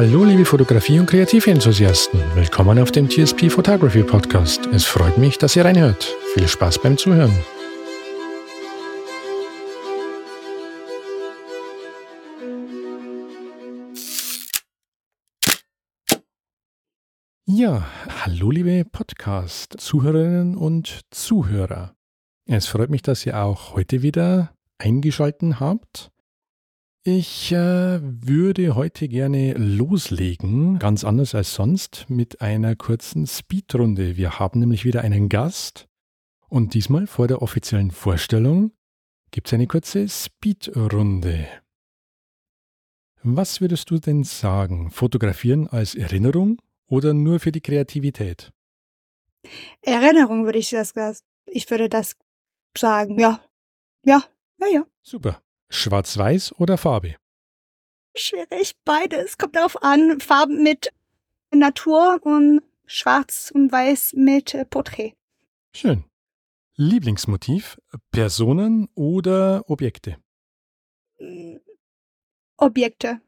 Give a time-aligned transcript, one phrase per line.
[0.00, 4.66] Hallo liebe Fotografie- und Kreativenthusiasten, willkommen auf dem TSP Photography Podcast.
[4.72, 6.16] Es freut mich, dass ihr reinhört.
[6.32, 7.30] Viel Spaß beim Zuhören.
[17.44, 17.86] Ja,
[18.24, 21.94] hallo liebe Podcast-Zuhörerinnen und Zuhörer.
[22.46, 26.10] Es freut mich, dass ihr auch heute wieder eingeschalten habt.
[27.02, 34.18] Ich äh, würde heute gerne loslegen, ganz anders als sonst, mit einer kurzen Speedrunde.
[34.18, 35.88] Wir haben nämlich wieder einen Gast
[36.50, 38.72] und diesmal vor der offiziellen Vorstellung
[39.30, 41.48] gibt es eine kurze Speedrunde.
[43.22, 44.90] Was würdest du denn sagen?
[44.90, 48.52] Fotografieren als Erinnerung oder nur für die Kreativität?
[49.80, 50.92] Erinnerung würde ich das,
[51.46, 52.14] ich würde das
[52.76, 53.40] sagen, ja.
[54.04, 54.22] Ja,
[54.58, 54.86] ja, ja.
[55.00, 55.40] Super.
[55.70, 57.16] Schwarz-Weiß oder Farbe?
[58.14, 59.38] Schwierig, beides.
[59.38, 60.20] Kommt darauf an.
[60.20, 60.92] Farben mit
[61.52, 65.14] Natur und Schwarz und Weiß mit Porträt.
[65.74, 66.04] Schön.
[66.74, 67.80] Lieblingsmotiv?
[68.10, 70.16] Personen oder Objekte?
[71.18, 71.56] Mm,
[72.56, 73.20] Objekte.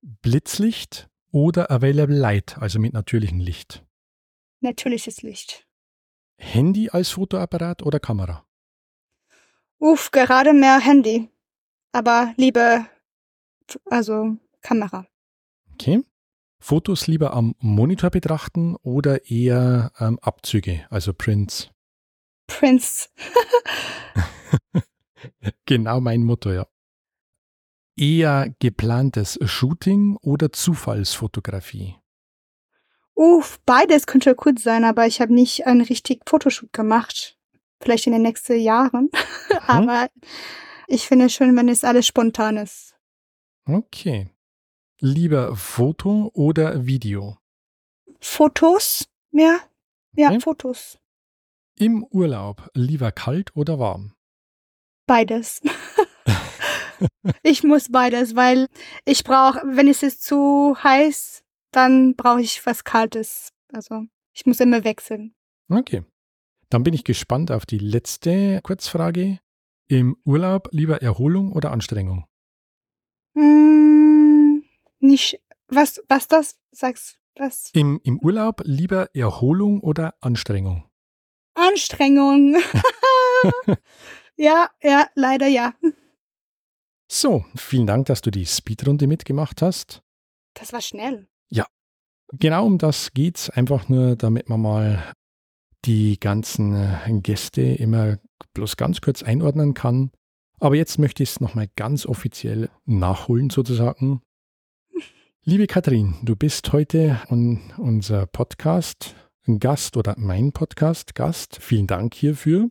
[0.00, 3.84] Blitzlicht oder Available Light, also mit natürlichem Licht?
[4.60, 5.66] Natürliches Licht.
[6.38, 8.46] Handy als Fotoapparat oder Kamera?
[9.78, 11.28] Uff, gerade mehr Handy
[11.92, 12.86] aber liebe,
[13.86, 15.06] also Kamera.
[15.74, 16.02] Okay.
[16.60, 21.70] Fotos lieber am Monitor betrachten oder eher ähm, Abzüge, also Prints?
[22.48, 23.12] Prints.
[25.66, 26.66] genau mein Motto, ja.
[27.96, 31.96] Eher geplantes Shooting oder Zufallsfotografie?
[33.14, 37.36] Uff, beides könnte gut sein, aber ich habe nicht einen richtigen Fotoshoot gemacht.
[37.80, 39.10] Vielleicht in den nächsten Jahren.
[39.12, 39.58] Mhm.
[39.66, 40.08] aber
[40.88, 42.96] ich finde schön, wenn es alles spontan ist.
[43.66, 44.30] Okay.
[45.00, 47.36] Lieber Foto oder Video?
[48.20, 49.60] Fotos mehr?
[50.16, 50.40] Ja, okay.
[50.40, 50.98] Fotos.
[51.78, 54.14] Im Urlaub lieber kalt oder warm?
[55.06, 55.60] Beides.
[57.42, 58.66] ich muss beides, weil
[59.04, 63.52] ich brauche, wenn es ist zu heiß, dann brauche ich was Kaltes.
[63.72, 65.34] Also ich muss immer wechseln.
[65.68, 66.02] Okay.
[66.70, 69.38] Dann bin ich gespannt auf die letzte Kurzfrage.
[69.90, 72.26] Im Urlaub lieber Erholung oder Anstrengung?
[73.34, 74.62] Hm,
[75.00, 75.40] nicht.
[75.68, 76.58] Was, was das?
[76.72, 77.70] Sagst was?
[77.72, 80.84] Im, Im Urlaub lieber Erholung oder Anstrengung?
[81.54, 82.56] Anstrengung.
[84.36, 85.72] ja, ja, leider ja.
[87.10, 90.02] So, vielen Dank, dass du die Speedrunde mitgemacht hast.
[90.52, 91.28] Das war schnell.
[91.48, 91.66] Ja,
[92.32, 93.48] genau um das geht's.
[93.48, 95.12] Einfach nur, damit man mal
[95.86, 98.18] die ganzen äh, Gäste immer
[98.54, 100.10] bloß ganz kurz einordnen kann.
[100.60, 104.22] Aber jetzt möchte ich es nochmal ganz offiziell nachholen sozusagen.
[105.44, 107.20] Liebe Kathrin, du bist heute
[107.78, 109.14] unser Podcast
[109.58, 111.56] Gast oder mein Podcast Gast.
[111.60, 112.70] Vielen Dank hierfür.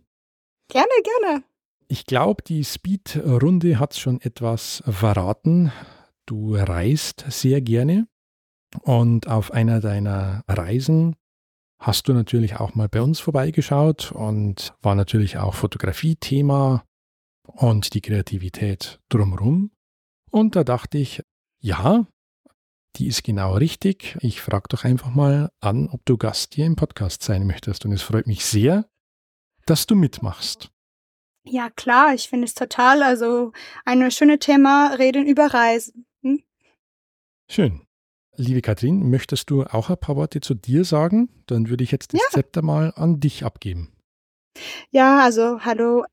[0.69, 1.43] Gerne, gerne.
[1.87, 5.71] Ich glaube, die Speed-Runde hat schon etwas verraten.
[6.25, 8.07] Du reist sehr gerne
[8.81, 11.15] und auf einer deiner Reisen
[11.79, 16.83] hast du natürlich auch mal bei uns vorbeigeschaut und war natürlich auch Fotografie-Thema
[17.47, 19.71] und die Kreativität drumherum.
[20.31, 21.23] Und da dachte ich,
[21.59, 22.05] ja,
[22.95, 24.17] die ist genau richtig.
[24.21, 27.85] Ich frage doch einfach mal an, ob du Gast hier im Podcast sein möchtest.
[27.85, 28.89] Und es freut mich sehr,
[29.65, 30.71] dass du mitmachst.
[31.43, 33.03] Ja, klar, ich finde es total.
[33.03, 33.53] Also
[33.85, 36.05] ein schönes Thema, Reden über Reisen.
[36.21, 36.43] Hm?
[37.49, 37.86] Schön.
[38.39, 41.29] Liebe Katrin, möchtest du auch ein paar Worte zu dir sagen?
[41.47, 42.27] Dann würde ich jetzt das ja.
[42.29, 43.91] Zepter mal an dich abgeben.
[44.91, 46.05] Ja, also hallo.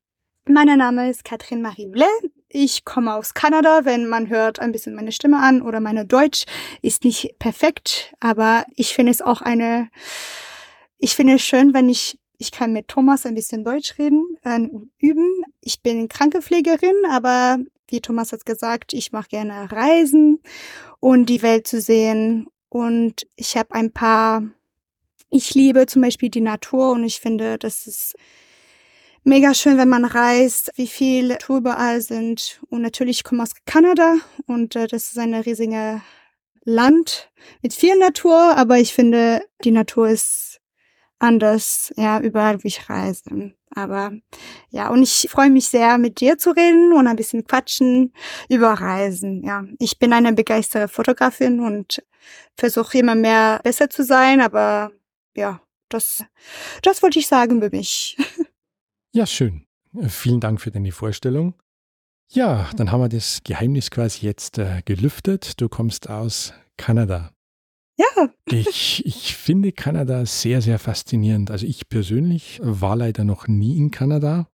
[0.49, 2.09] Mein Name ist Katrin Marie Blais.
[2.49, 3.85] Ich komme aus Kanada.
[3.85, 6.47] Wenn man hört ein bisschen meine Stimme an oder meine Deutsch
[6.81, 9.91] ist nicht perfekt, aber ich finde es auch eine,
[10.97, 14.61] ich finde es schön, wenn ich ich kann mit Thomas ein bisschen Deutsch reden äh,
[14.99, 15.45] üben.
[15.61, 20.41] Ich bin Krankenpflegerin, aber wie Thomas hat gesagt, ich mache gerne Reisen
[21.01, 22.47] und die Welt zu sehen.
[22.69, 24.43] Und ich habe ein paar,
[25.31, 28.15] ich liebe zum Beispiel die Natur und ich finde, das ist
[29.25, 32.61] mega schön, wenn man reist, wie viel Natur überall sind.
[32.71, 34.17] Und natürlich ich komme aus Kanada
[34.47, 36.03] und äh, das ist ein riesige
[36.65, 37.31] Land
[37.63, 40.61] mit viel Natur, aber ich finde, die Natur ist
[41.19, 43.53] anders, ja, überall, wie ich reise.
[43.71, 44.13] Aber
[44.71, 48.13] ja, und ich freue mich sehr, mit dir zu reden und ein bisschen quatschen
[48.49, 49.43] über Reisen.
[49.45, 52.03] Ja, ich bin eine begeisterte Fotografin und
[52.57, 54.91] versuche immer mehr besser zu sein, aber
[55.37, 56.25] ja, das,
[56.83, 58.17] das wollte ich sagen für mich.
[59.17, 59.65] Ja, schön.
[60.09, 61.55] Vielen Dank für deine Vorstellung.
[62.33, 65.61] Ja, dann haben wir das Geheimnis quasi jetzt äh, gelüftet.
[65.61, 67.31] Du kommst aus Kanada.
[67.97, 68.29] Ja.
[68.47, 71.51] Ich, ich finde Kanada sehr, sehr faszinierend.
[71.51, 74.49] Also ich persönlich war leider noch nie in Kanada,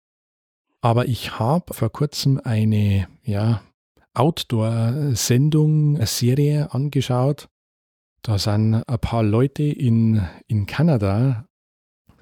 [0.81, 3.63] aber ich habe vor kurzem eine ja,
[4.15, 7.49] Outdoor-Sendung, eine Serie angeschaut.
[8.23, 11.47] Da sind ein paar Leute in, in Kanada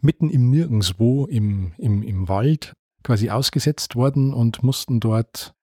[0.00, 2.72] mitten im Nirgendwo im, im, im Wald
[3.02, 5.55] quasi ausgesetzt worden und mussten dort,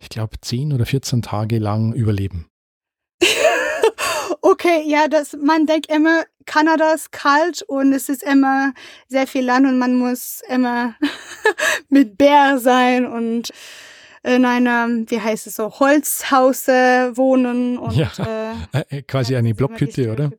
[0.00, 2.46] ich glaube, 10 oder 14 Tage lang überleben.
[4.56, 8.72] Okay, ja, das, man denkt immer, Kanada ist kalt und es ist immer
[9.06, 10.94] sehr viel Land und man muss immer
[11.90, 13.50] mit Bär sein und
[14.22, 18.10] in einem, wie heißt es so, Holzhause wohnen und ja,
[18.72, 20.32] äh, äh quasi ja, eine Blockhütte, oder?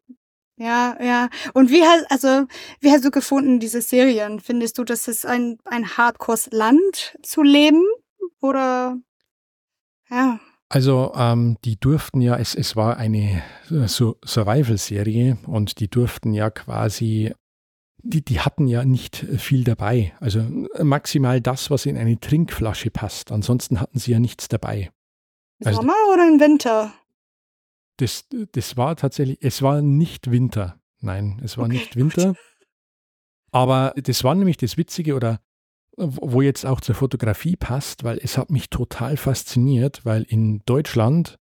[0.57, 1.29] Ja, ja.
[1.53, 2.47] Und wie hast, also,
[2.79, 4.39] wie hast du gefunden, diese Serien?
[4.39, 7.85] Findest du, das ist ein, ein Hardcore-Land zu leben?
[8.41, 8.97] Oder,
[10.09, 10.39] ja.
[10.69, 13.41] Also, ähm, die durften ja, es, es war eine
[13.71, 17.33] äh, so Survival-Serie und die durften ja quasi,
[18.03, 20.13] die, die hatten ja nicht viel dabei.
[20.19, 20.45] Also
[20.83, 23.31] maximal das, was in eine Trinkflasche passt.
[23.31, 24.91] Ansonsten hatten sie ja nichts dabei.
[25.63, 26.93] Also, Sommer oder im Winter?
[27.95, 30.79] Das, das war tatsächlich, es war nicht Winter.
[30.99, 32.35] Nein, es war okay, nicht Winter.
[33.51, 35.39] Aber das war nämlich das Witzige oder
[35.97, 41.37] wo jetzt auch zur Fotografie passt, weil es hat mich total fasziniert, weil in Deutschland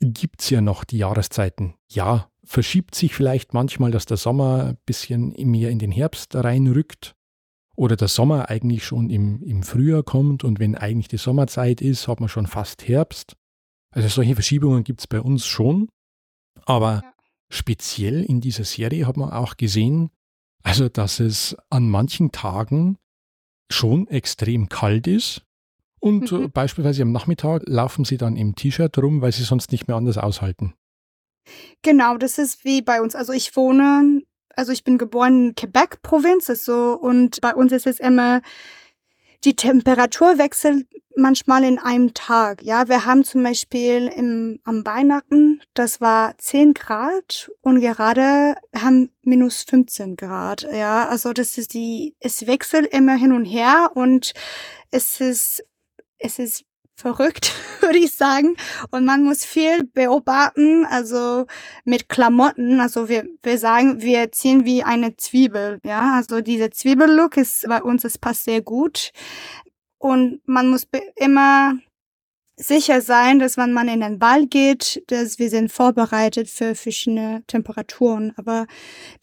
[0.00, 1.74] gibt es ja noch die Jahreszeiten.
[1.90, 7.14] Ja, verschiebt sich vielleicht manchmal, dass der Sommer ein bisschen mehr in den Herbst reinrückt
[7.76, 12.06] oder der Sommer eigentlich schon im, im Frühjahr kommt und wenn eigentlich die Sommerzeit ist,
[12.06, 13.36] hat man schon fast Herbst.
[13.90, 15.88] Also solche Verschiebungen gibt es bei uns schon.
[16.66, 17.12] Aber ja.
[17.48, 20.10] speziell in dieser Serie hat man auch gesehen,
[20.62, 22.98] also dass es an manchen Tagen
[23.74, 25.42] schon extrem kalt ist.
[26.00, 26.50] Und mhm.
[26.50, 30.18] beispielsweise am Nachmittag laufen sie dann im T-Shirt rum, weil sie sonst nicht mehr anders
[30.18, 30.74] aushalten.
[31.82, 33.14] Genau, das ist wie bei uns.
[33.14, 34.22] Also ich wohne,
[34.54, 38.40] also ich bin geboren in Quebec-Provinz, so, und bei uns ist es immer
[39.44, 40.86] die Temperatur wechselt
[41.16, 42.62] manchmal in einem Tag.
[42.62, 49.10] Ja, wir haben zum Beispiel im, am Weihnachten, das war 10 Grad und gerade haben
[49.22, 50.66] minus 15 Grad.
[50.72, 54.32] Ja, also das ist die, es wechselt immer hin und her und
[54.90, 55.64] es ist,
[56.18, 56.64] es ist
[56.96, 58.56] verrückt, würde ich sagen.
[58.90, 61.46] Und man muss viel beobachten, also
[61.84, 62.80] mit Klamotten.
[62.80, 65.80] Also wir, wir sagen, wir ziehen wie eine Zwiebel.
[65.84, 69.10] Ja, also dieser Zwiebellook ist bei uns, es passt sehr gut.
[69.98, 70.86] Und man muss
[71.16, 71.74] immer
[72.56, 77.42] sicher sein, dass wenn man in den Wald geht, dass wir sind vorbereitet für verschiedene
[77.46, 78.32] Temperaturen.
[78.36, 78.66] Aber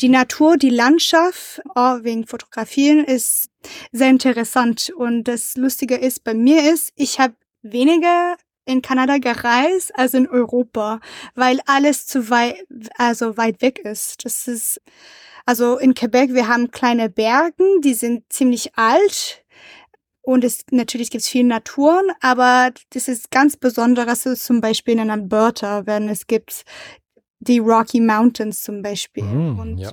[0.01, 3.50] die Natur, die Landschaft, auch wegen Fotografieren, ist
[3.91, 4.91] sehr interessant.
[4.95, 10.27] Und das Lustige ist bei mir ist, ich habe weniger in Kanada gereist als in
[10.29, 10.99] Europa,
[11.35, 12.55] weil alles zu weit,
[12.97, 14.23] also weit weg ist.
[14.25, 14.81] Das ist,
[15.45, 19.43] also in Quebec, wir haben kleine Bergen, die sind ziemlich alt.
[20.23, 25.09] Und es, natürlich gibt es viel Naturen, aber das ist ganz Besonderes zum Beispiel in
[25.09, 26.63] Alberta, wenn es gibt
[27.39, 29.23] die Rocky Mountains zum Beispiel.
[29.23, 29.89] Mm, und ja.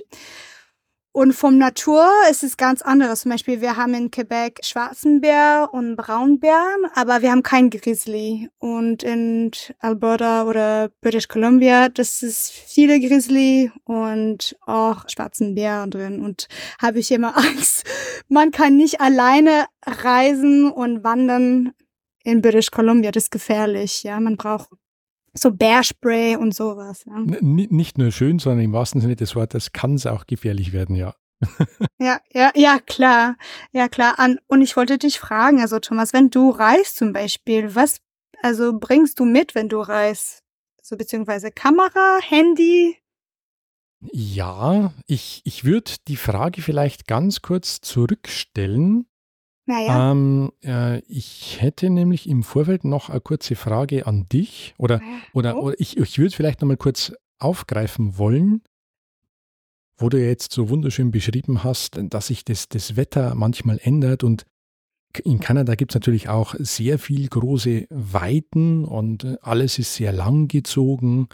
[1.11, 3.21] Und vom Natur ist es ganz anderes.
[3.21, 8.49] Zum Beispiel, wir haben in Quebec schwarzen Bär und Braunbären, aber wir haben keinen Grizzly.
[8.59, 16.21] Und in Alberta oder British Columbia, das ist viele Grizzly und auch schwarzen Bär drin.
[16.21, 16.47] Und
[16.79, 17.85] habe ich immer Angst.
[18.27, 21.73] Man kann nicht alleine reisen und wandern
[22.23, 23.11] in British Columbia.
[23.11, 24.03] Das ist gefährlich.
[24.03, 24.69] Ja, man braucht
[25.33, 27.05] so Bärspray und sowas.
[27.05, 27.19] Ja.
[27.41, 31.15] Nicht nur schön, sondern im wahrsten Sinne des Wortes kann es auch gefährlich werden, ja.
[31.99, 33.37] ja, ja, ja, klar.
[33.71, 34.15] Ja, klar.
[34.47, 38.01] Und ich wollte dich fragen, also Thomas, wenn du reist zum Beispiel, was,
[38.41, 40.43] also bringst du mit, wenn du reist?
[40.81, 42.97] So beziehungsweise Kamera, Handy?
[44.01, 49.08] Ja, ich, ich würde die Frage vielleicht ganz kurz zurückstellen
[49.69, 50.11] naja.
[50.11, 54.99] Ähm, äh, ich hätte nämlich im Vorfeld noch eine kurze Frage an dich oder,
[55.31, 55.67] oder, oh.
[55.67, 58.63] oder ich, ich würde vielleicht noch mal kurz aufgreifen wollen,
[59.95, 64.47] wo du jetzt so wunderschön beschrieben hast, dass sich das, das Wetter manchmal ändert und
[65.23, 70.11] in Kanada gibt es natürlich auch sehr viel große Weiten und äh, alles ist sehr
[70.11, 71.27] lang gezogen.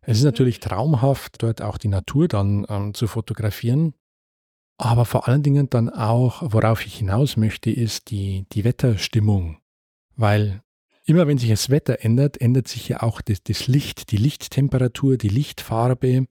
[0.00, 0.28] Es ist mhm.
[0.28, 3.94] natürlich traumhaft, dort auch die Natur dann ähm, zu fotografieren.
[4.76, 9.58] Aber vor allen Dingen dann auch, worauf ich hinaus möchte, ist die, die Wetterstimmung.
[10.16, 10.62] Weil
[11.04, 15.16] immer wenn sich das Wetter ändert, ändert sich ja auch das, das Licht, die Lichttemperatur,
[15.16, 16.26] die Lichtfarbe.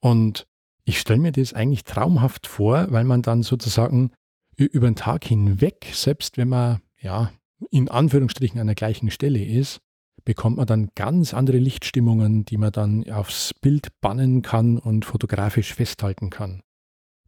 [0.00, 0.46] Und
[0.84, 4.12] ich stelle mir das eigentlich traumhaft vor, weil man dann sozusagen
[4.56, 7.32] über den Tag hinweg, selbst wenn man ja
[7.70, 9.80] in Anführungsstrichen an der gleichen Stelle ist,
[10.24, 15.74] bekommt man dann ganz andere Lichtstimmungen, die man dann aufs Bild bannen kann und fotografisch
[15.74, 16.62] festhalten kann.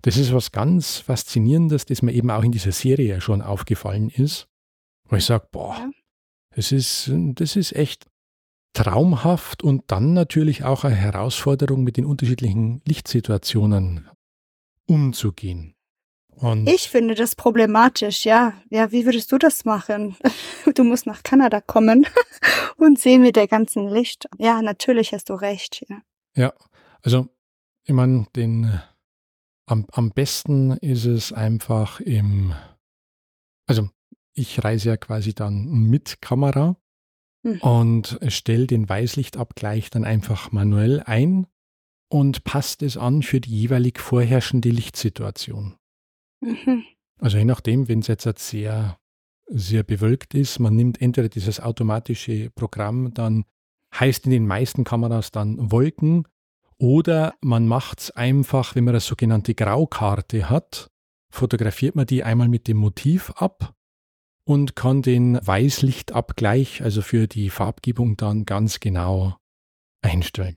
[0.03, 4.49] Das ist was ganz Faszinierendes, das mir eben auch in dieser Serie schon aufgefallen ist,
[5.09, 5.91] wo ich sage, boah,
[6.55, 8.07] das ist, das ist echt
[8.73, 14.09] traumhaft und dann natürlich auch eine Herausforderung, mit den unterschiedlichen Lichtsituationen
[14.87, 15.75] umzugehen.
[16.41, 18.53] Und ich finde das problematisch, ja.
[18.71, 20.17] Ja, wie würdest du das machen?
[20.75, 22.07] Du musst nach Kanada kommen
[22.77, 24.29] und sehen mit der ganzen Licht.
[24.37, 25.85] Ja, natürlich hast du recht.
[25.89, 26.03] Ja,
[26.35, 26.53] ja
[27.03, 27.27] also
[27.85, 28.81] ich meine, den
[29.69, 32.55] am, am besten ist es einfach im,
[33.67, 33.89] also
[34.33, 36.77] ich reise ja quasi dann mit Kamera
[37.43, 37.61] mhm.
[37.61, 41.47] und stelle den Weißlichtabgleich dann einfach manuell ein
[42.09, 45.77] und passt es an für die jeweilig vorherrschende Lichtsituation.
[46.41, 46.85] Mhm.
[47.21, 48.99] Also je nachdem, wenn es jetzt sehr,
[49.47, 53.45] sehr bewölkt ist, man nimmt entweder dieses automatische Programm, dann
[53.95, 56.27] heißt in den meisten Kameras dann Wolken,
[56.79, 60.91] oder man macht es einfach, wenn man eine sogenannte Graukarte hat,
[61.31, 63.75] fotografiert man die einmal mit dem Motiv ab
[64.45, 69.37] und kann den Weißlichtabgleich, also für die Farbgebung dann ganz genau
[70.01, 70.57] einstellen.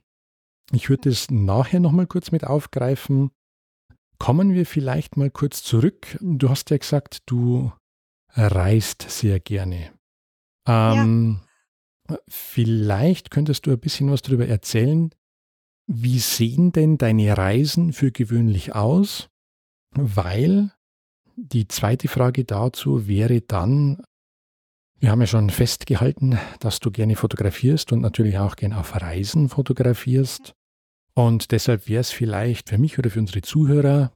[0.71, 3.31] Ich würde es nachher nochmal kurz mit aufgreifen.
[4.17, 6.17] Kommen wir vielleicht mal kurz zurück.
[6.21, 7.71] Du hast ja gesagt, du
[8.33, 9.91] reist sehr gerne.
[10.65, 11.41] Ähm,
[12.09, 12.17] ja.
[12.29, 15.11] Vielleicht könntest du ein bisschen was darüber erzählen.
[15.93, 19.27] Wie sehen denn deine Reisen für gewöhnlich aus?
[19.93, 20.71] Weil
[21.35, 24.01] die zweite Frage dazu wäre dann,
[24.99, 29.49] wir haben ja schon festgehalten, dass du gerne fotografierst und natürlich auch gerne auf Reisen
[29.49, 30.53] fotografierst.
[31.13, 34.13] Und deshalb wäre es vielleicht für mich oder für unsere Zuhörer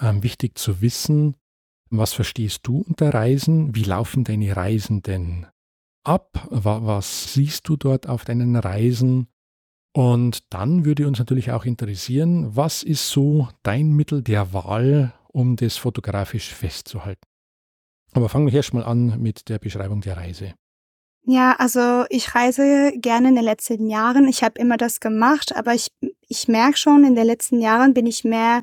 [0.00, 1.34] ähm, wichtig zu wissen,
[1.88, 3.74] was verstehst du unter Reisen?
[3.74, 5.46] Wie laufen deine Reisen denn
[6.04, 6.46] ab?
[6.50, 9.28] Was siehst du dort auf deinen Reisen?
[9.92, 15.56] Und dann würde uns natürlich auch interessieren, was ist so dein Mittel der Wahl, um
[15.56, 17.22] das fotografisch festzuhalten?
[18.12, 20.54] Aber fangen wir erst mal an mit der Beschreibung der Reise.
[21.24, 24.26] Ja, also ich reise gerne in den letzten Jahren.
[24.26, 25.88] Ich habe immer das gemacht, aber ich,
[26.28, 28.62] ich merke schon, in den letzten Jahren bin ich mehr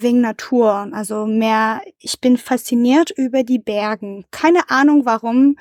[0.00, 0.88] wegen Natur.
[0.92, 4.24] Also mehr, ich bin fasziniert über die Bergen.
[4.30, 5.56] Keine Ahnung warum,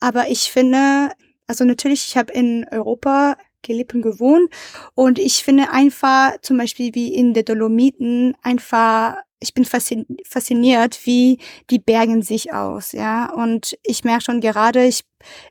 [0.00, 1.12] aber ich finde,
[1.46, 3.36] also natürlich, ich habe in Europa
[3.68, 4.50] und gewohnt
[4.94, 11.38] und ich finde einfach, zum Beispiel wie in der Dolomiten, einfach ich bin fasziniert, wie
[11.68, 13.30] die bergen sich aus, ja.
[13.32, 15.04] Und ich merke schon gerade, ich,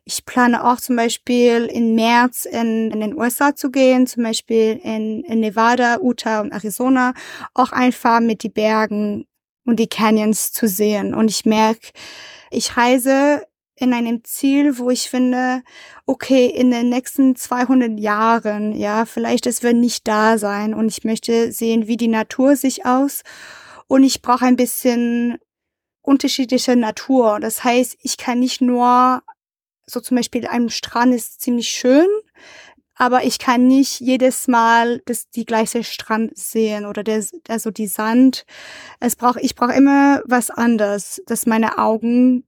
[0.06, 4.80] ich plane auch zum Beispiel im März in, in den USA zu gehen, zum Beispiel
[4.82, 7.14] in, in Nevada, Utah und Arizona,
[7.54, 9.28] auch einfach mit die Bergen
[9.66, 11.14] und die Canyons zu sehen.
[11.14, 11.90] Und ich merke,
[12.50, 15.64] ich reise in einem Ziel, wo ich finde,
[16.06, 21.04] okay, in den nächsten 200 Jahren, ja, vielleicht es wird nicht da sein und ich
[21.04, 23.22] möchte sehen, wie die Natur sich aus
[23.88, 25.38] und ich brauche ein bisschen
[26.02, 27.40] unterschiedliche Natur.
[27.40, 29.22] Das heißt, ich kann nicht nur,
[29.86, 32.08] so zum Beispiel ein Strand ist ziemlich schön,
[32.96, 37.88] aber ich kann nicht jedes Mal das, die gleiche Strand sehen oder der, also die
[37.88, 38.46] Sand.
[39.00, 42.46] Es braucht, ich brauche immer was anderes, dass meine Augen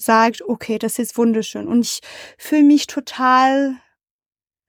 [0.00, 1.68] sagt, okay, das ist wunderschön.
[1.68, 2.00] Und ich
[2.38, 3.76] fühle mich total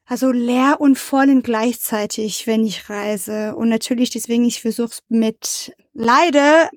[0.06, 3.56] also leer und vollen gleichzeitig, wenn ich reise.
[3.56, 6.70] Und natürlich deswegen, ich versuche es mit leider,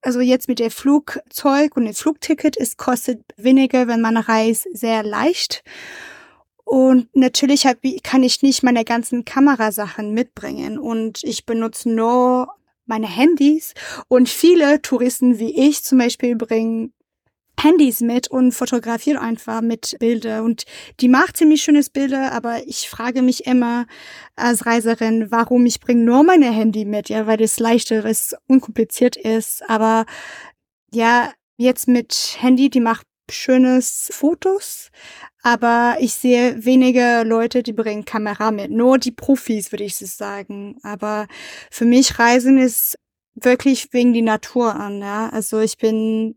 [0.00, 5.02] also jetzt mit der Flugzeug und dem Flugticket, es kostet weniger, wenn man reist, sehr
[5.02, 5.64] leicht.
[6.64, 12.48] Und natürlich hab, kann ich nicht meine ganzen Kamerasachen mitbringen und ich benutze nur
[12.86, 13.74] meine Handys
[14.08, 16.92] und viele Touristen wie ich zum Beispiel bringen
[17.60, 20.42] Handys mit und fotografiere einfach mit Bilder.
[20.42, 20.64] Und
[21.00, 23.86] die macht ziemlich schönes Bilder, aber ich frage mich immer
[24.36, 29.16] als Reiserin, warum ich bringe nur meine Handy mit, ja, weil es leichter ist, unkompliziert
[29.16, 29.68] ist.
[29.68, 30.04] Aber
[30.92, 34.90] ja, jetzt mit Handy, die macht schönes Fotos,
[35.42, 38.70] aber ich sehe wenige Leute, die bringen Kamera mit.
[38.70, 40.76] Nur die Profis, würde ich sagen.
[40.82, 41.26] Aber
[41.70, 42.96] für mich Reisen ist
[43.34, 45.28] wirklich wegen die Natur an, ja.
[45.30, 46.36] Also ich bin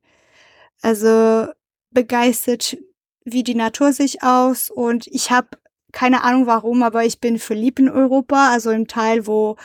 [0.81, 1.47] also
[1.91, 2.77] begeistert,
[3.25, 5.49] wie die Natur sich aus und ich habe
[5.91, 9.55] keine Ahnung warum, aber ich bin verliebt in Europa, also im Teil, wo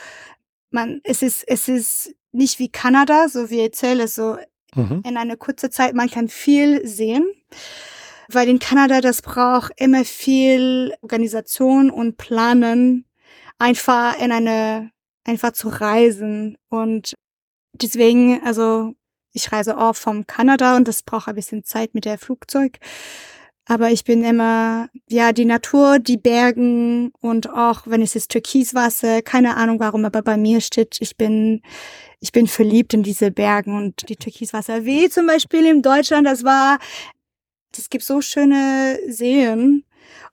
[0.71, 4.37] man, es ist, es ist nicht wie Kanada, so wie ich erzähle, so
[4.75, 5.01] mhm.
[5.05, 7.25] in einer kurzen Zeit, man kann viel sehen,
[8.29, 13.05] weil in Kanada das braucht immer viel Organisation und Planen,
[13.57, 14.91] einfach in eine,
[15.23, 17.13] einfach zu reisen und
[17.73, 18.93] deswegen, also
[19.35, 22.79] ich reise auch vom Kanada und das braucht ein bisschen Zeit mit der Flugzeug.
[23.67, 29.23] Aber ich bin immer, ja, die Natur, die Bergen und auch wenn es ist Türkiswasser,
[29.23, 31.63] keine Ahnung warum, aber bei mir steht, ich bin,
[32.19, 34.85] ich bin verliebt in diese Bergen und die Türkiswasser.
[34.85, 36.77] Wie zum Beispiel in Deutschland, das war,
[37.75, 39.83] es gibt so schöne Seen,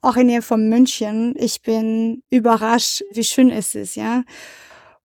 [0.03, 1.35] auch in Nähe von München.
[1.39, 4.25] Ich bin überrascht, wie schön es ist, ja.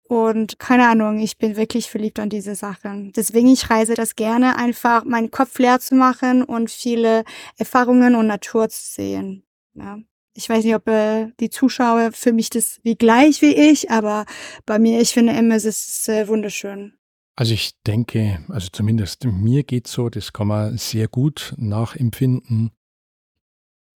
[0.08, 3.12] Und keine Ahnung, ich bin wirklich verliebt an diese Sachen.
[3.12, 7.24] Deswegen ich reise das gerne, einfach meinen Kopf leer zu machen und viele
[7.56, 9.42] Erfahrungen und Natur zu sehen.
[9.74, 9.98] Ja.
[10.34, 14.26] Ich weiß nicht, ob äh, die Zuschauer für mich das wie gleich wie ich, aber
[14.66, 16.92] bei mir, ich finde immer, es ist äh, wunderschön.
[17.34, 22.70] Also ich denke, also zumindest mir geht so, das kann man sehr gut nachempfinden.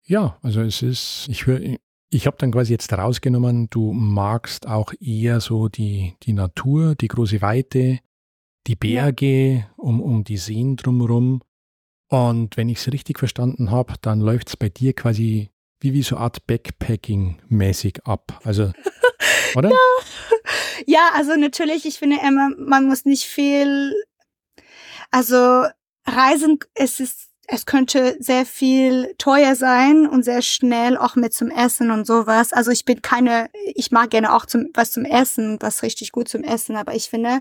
[0.06, 1.78] Ja, also es ist, ich höre,
[2.10, 7.08] ich habe dann quasi jetzt rausgenommen, du magst auch eher so die, die Natur, die
[7.08, 8.00] große Weite,
[8.68, 9.70] die Berge ja.
[9.78, 11.42] um, um die Seen drumherum.
[12.10, 15.50] Und wenn ich es richtig verstanden habe, dann läuft es bei dir quasi
[15.80, 18.40] wie, wie so eine Art Backpacking-mäßig ab.
[18.44, 18.72] Also,
[19.56, 19.70] oder?
[19.70, 19.78] Ja.
[20.86, 23.94] ja, also natürlich, ich finde immer, man muss nicht viel,
[25.12, 25.66] also
[26.06, 31.50] Reisen, es ist es könnte sehr viel teuer sein und sehr schnell auch mit zum
[31.50, 32.51] Essen und sowas.
[32.51, 36.27] Also ich bin keine, ich mag gerne auch zum, was zum Essen, was richtig gut
[36.27, 37.39] zum Essen, aber ich finde,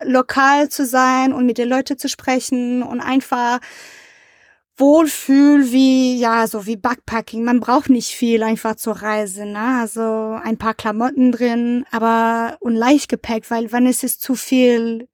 [0.00, 3.58] lokal zu sein und mit den Leuten zu sprechen und einfach
[4.76, 7.42] Wohlfühl wie, ja, so wie Backpacking.
[7.42, 9.78] Man braucht nicht viel einfach zur Reise, ne?
[9.80, 15.08] Also ein paar Klamotten drin, aber und Leichtgepäck, weil wenn es ist zu viel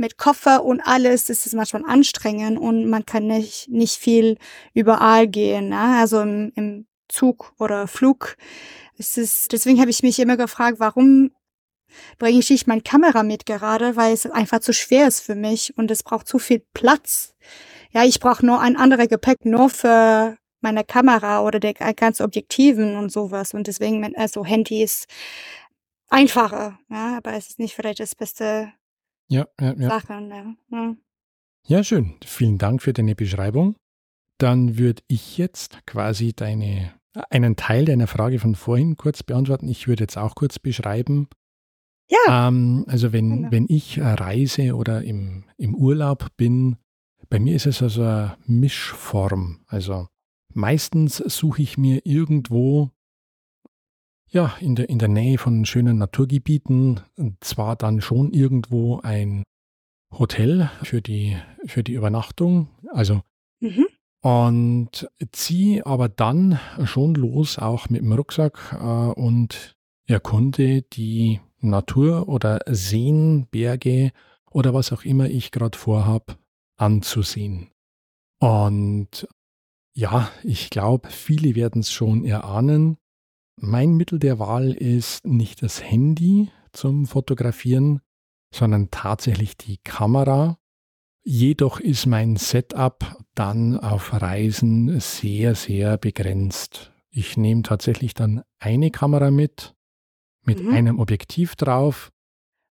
[0.00, 4.38] mit Koffer und alles ist es manchmal anstrengend und man kann nicht, nicht viel
[4.74, 5.68] überall gehen.
[5.68, 5.98] Ne?
[5.98, 8.36] Also im, im Zug oder Flug.
[8.98, 11.30] Es ist, deswegen habe ich mich immer gefragt, warum
[12.18, 15.76] bringe ich nicht meine Kamera mit gerade, weil es einfach zu schwer ist für mich
[15.76, 17.34] und es braucht zu viel Platz.
[17.92, 22.96] Ja, ich brauche nur ein anderes Gepäck nur für meine Kamera oder der ganze Objektiven
[22.96, 23.54] und sowas.
[23.54, 25.06] Und deswegen, also Handy ist
[26.08, 28.72] einfacher, ja, aber es ist nicht vielleicht das beste
[29.30, 30.00] ja, ja, ja.
[30.00, 30.56] Sachen.
[30.70, 30.96] Ja.
[31.66, 31.84] ja.
[31.84, 32.14] schön.
[32.24, 33.76] Vielen Dank für deine Beschreibung.
[34.38, 36.92] Dann würde ich jetzt quasi deine,
[37.30, 39.68] einen Teil deiner Frage von vorhin kurz beantworten.
[39.68, 41.28] Ich würde jetzt auch kurz beschreiben.
[42.10, 42.48] Ja.
[42.48, 43.52] Ähm, also wenn, genau.
[43.52, 46.76] wenn ich reise oder im, im Urlaub bin,
[47.28, 49.60] bei mir ist es also eine Mischform.
[49.66, 50.08] Also
[50.52, 52.90] meistens suche ich mir irgendwo
[54.30, 57.00] ja, in der, in der Nähe von schönen Naturgebieten,
[57.40, 59.42] zwar dann schon irgendwo ein
[60.16, 63.22] Hotel für die, für die Übernachtung, also
[63.60, 63.86] mhm.
[64.22, 72.28] und ziehe aber dann schon los, auch mit dem Rucksack äh, und erkunde die Natur
[72.28, 74.12] oder Seen, Berge
[74.50, 76.38] oder was auch immer ich gerade vorhab
[76.76, 77.68] anzusehen.
[78.40, 79.28] Und
[79.94, 82.96] ja, ich glaube, viele werden es schon erahnen.
[83.62, 88.00] Mein Mittel der Wahl ist nicht das Handy zum Fotografieren,
[88.54, 90.58] sondern tatsächlich die Kamera.
[91.22, 96.90] Jedoch ist mein Setup dann auf Reisen sehr, sehr begrenzt.
[97.10, 99.74] Ich nehme tatsächlich dann eine Kamera mit,
[100.42, 100.72] mit mhm.
[100.72, 102.10] einem Objektiv drauf.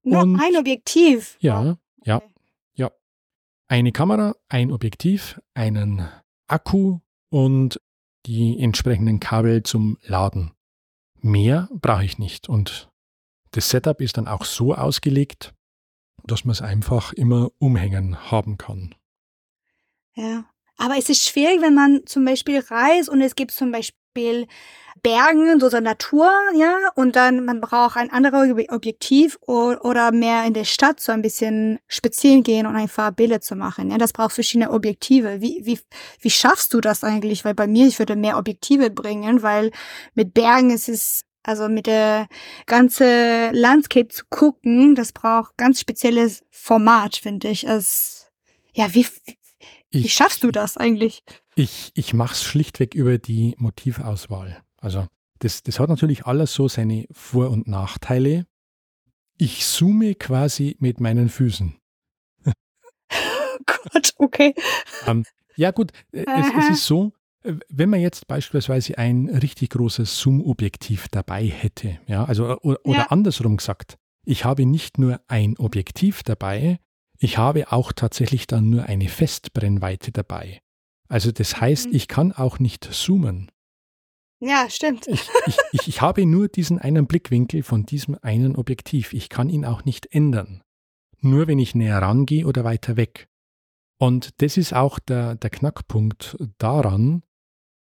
[0.04, 1.36] Nur und ein Objektiv?
[1.41, 2.21] Ja, ja,
[2.76, 2.91] ja.
[3.67, 6.08] Eine Kamera, ein Objektiv, einen
[6.47, 7.82] Akku und
[8.26, 10.54] die entsprechenden Kabel zum Laden.
[11.21, 12.49] Mehr brauche ich nicht.
[12.49, 12.89] Und
[13.51, 15.53] das Setup ist dann auch so ausgelegt,
[16.23, 18.95] dass man es einfach immer umhängen haben kann.
[20.15, 20.45] Ja,
[20.77, 23.97] aber es ist schwierig, wenn man zum Beispiel reist und es gibt zum Beispiel
[25.03, 30.53] Bergen, so, so Natur, ja, und dann man braucht ein anderes Objektiv oder mehr in
[30.53, 33.91] der Stadt so ein bisschen spazieren gehen und einfach Bilder zu machen.
[33.91, 35.41] Ja, das braucht verschiedene Objektive.
[35.41, 35.80] Wie, wie,
[36.19, 37.45] wie schaffst du das eigentlich?
[37.45, 39.71] Weil bei mir, ich würde mehr Objektive bringen, weil
[40.15, 42.27] mit Bergen ist es also mit der
[42.65, 47.65] ganze Landscape zu gucken, das braucht ganz spezielles Format, finde ich.
[47.65, 48.30] Es,
[48.73, 49.08] ja, wie,
[49.91, 51.23] wie ich, schaffst du das eigentlich?
[51.56, 54.62] Ich, ich mache es schlichtweg über die Motivauswahl.
[54.78, 55.08] Also
[55.39, 58.45] das, das hat natürlich alles so seine Vor- und Nachteile.
[59.38, 61.76] Ich zoome quasi mit meinen Füßen.
[63.65, 64.54] Gott, okay.
[65.06, 69.69] Ähm, ja gut, äh, es, es, ist so, äh, wenn man jetzt beispielsweise ein richtig
[69.71, 73.08] großes Zoom-Objektiv dabei hätte, ja, also oder, ja.
[73.10, 76.80] andersrum gesagt, ich habe nicht nur ein Objektiv dabei,
[77.19, 80.62] ich habe auch tatsächlich dann nur eine Festbrennweite dabei.
[81.10, 81.95] Also das heißt, mhm.
[81.95, 83.51] ich kann auch nicht zoomen.
[84.39, 85.08] Ja, stimmt.
[85.08, 89.13] Ich, ich, ich, ich habe nur diesen einen Blickwinkel von diesem einen Objektiv.
[89.13, 90.62] Ich kann ihn auch nicht ändern.
[91.21, 93.27] Nur wenn ich näher rangehe oder weiter weg.
[93.99, 97.23] Und das ist auch der, der Knackpunkt daran,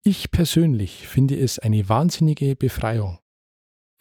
[0.03, 3.19] ich persönlich finde es eine wahnsinnige Befreiung.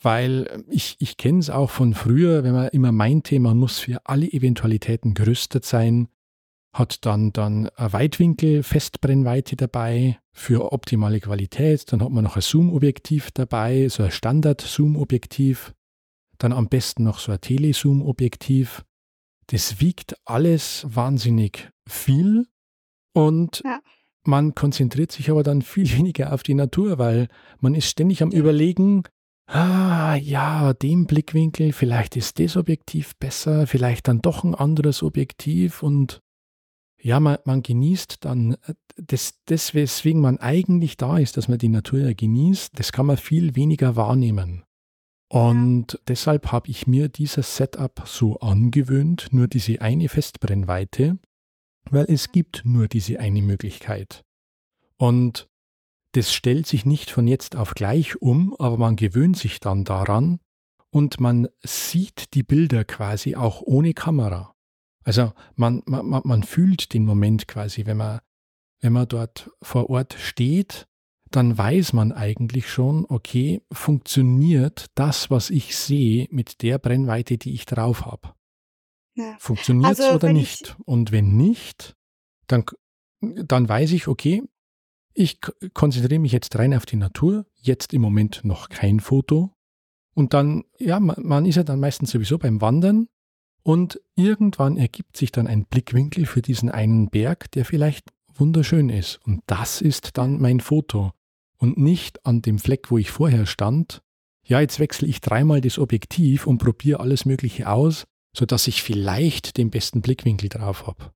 [0.02, 4.00] Weil ich, ich kenne es auch von früher, wenn man immer meinte, man muss für
[4.06, 6.08] alle Eventualitäten gerüstet sein,
[6.78, 13.32] hat dann, dann eine Weitwinkel-Festbrennweite dabei für optimale Qualität, dann hat man noch ein Zoom-Objektiv
[13.32, 15.74] dabei, so ein Standard-Zoom-Objektiv,
[16.38, 18.86] dann am besten noch so ein Telezoom-Objektiv.
[19.48, 22.46] Das wiegt alles wahnsinnig viel
[23.14, 23.80] und ja.
[24.24, 27.28] man konzentriert sich aber dann viel weniger auf die Natur, weil
[27.60, 29.04] man ist ständig am Überlegen,
[29.48, 35.82] ah ja, dem Blickwinkel, vielleicht ist das Objektiv besser, vielleicht dann doch ein anderes Objektiv
[35.84, 36.22] und
[37.00, 41.60] ja, man, man genießt dann äh, das, das, weswegen man eigentlich da ist, dass man
[41.60, 44.64] die Natur ja genießt, das kann man viel weniger wahrnehmen.
[45.30, 46.00] Und ja.
[46.08, 51.20] deshalb habe ich mir dieses Setup so angewöhnt, nur diese eine Festbrennweite,
[51.90, 54.24] weil es gibt nur diese eine Möglichkeit.
[54.98, 55.48] Und
[56.18, 60.40] das stellt sich nicht von jetzt auf gleich um, aber man gewöhnt sich dann daran
[60.90, 64.56] und man sieht die Bilder quasi auch ohne Kamera.
[65.04, 68.22] Also man, man, man fühlt den Moment quasi, wenn man,
[68.82, 70.88] wenn man dort vor Ort steht,
[71.30, 77.54] dann weiß man eigentlich schon, okay, funktioniert das, was ich sehe, mit der Brennweite, die
[77.54, 78.34] ich drauf habe.
[79.14, 79.36] Ja.
[79.38, 80.78] Funktioniert es also, oder nicht?
[80.86, 81.96] Und wenn nicht,
[82.48, 82.66] dann,
[83.22, 84.44] dann weiß ich, okay,
[85.18, 85.40] ich
[85.74, 89.52] konzentriere mich jetzt rein auf die Natur, jetzt im Moment noch kein Foto.
[90.14, 93.08] Und dann, ja, man, man ist ja dann meistens sowieso beim Wandern
[93.64, 99.20] und irgendwann ergibt sich dann ein Blickwinkel für diesen einen Berg, der vielleicht wunderschön ist.
[99.26, 101.12] Und das ist dann mein Foto.
[101.58, 104.04] Und nicht an dem Fleck, wo ich vorher stand.
[104.46, 109.58] Ja, jetzt wechsle ich dreimal das Objektiv und probiere alles Mögliche aus, sodass ich vielleicht
[109.58, 111.12] den besten Blickwinkel drauf habe.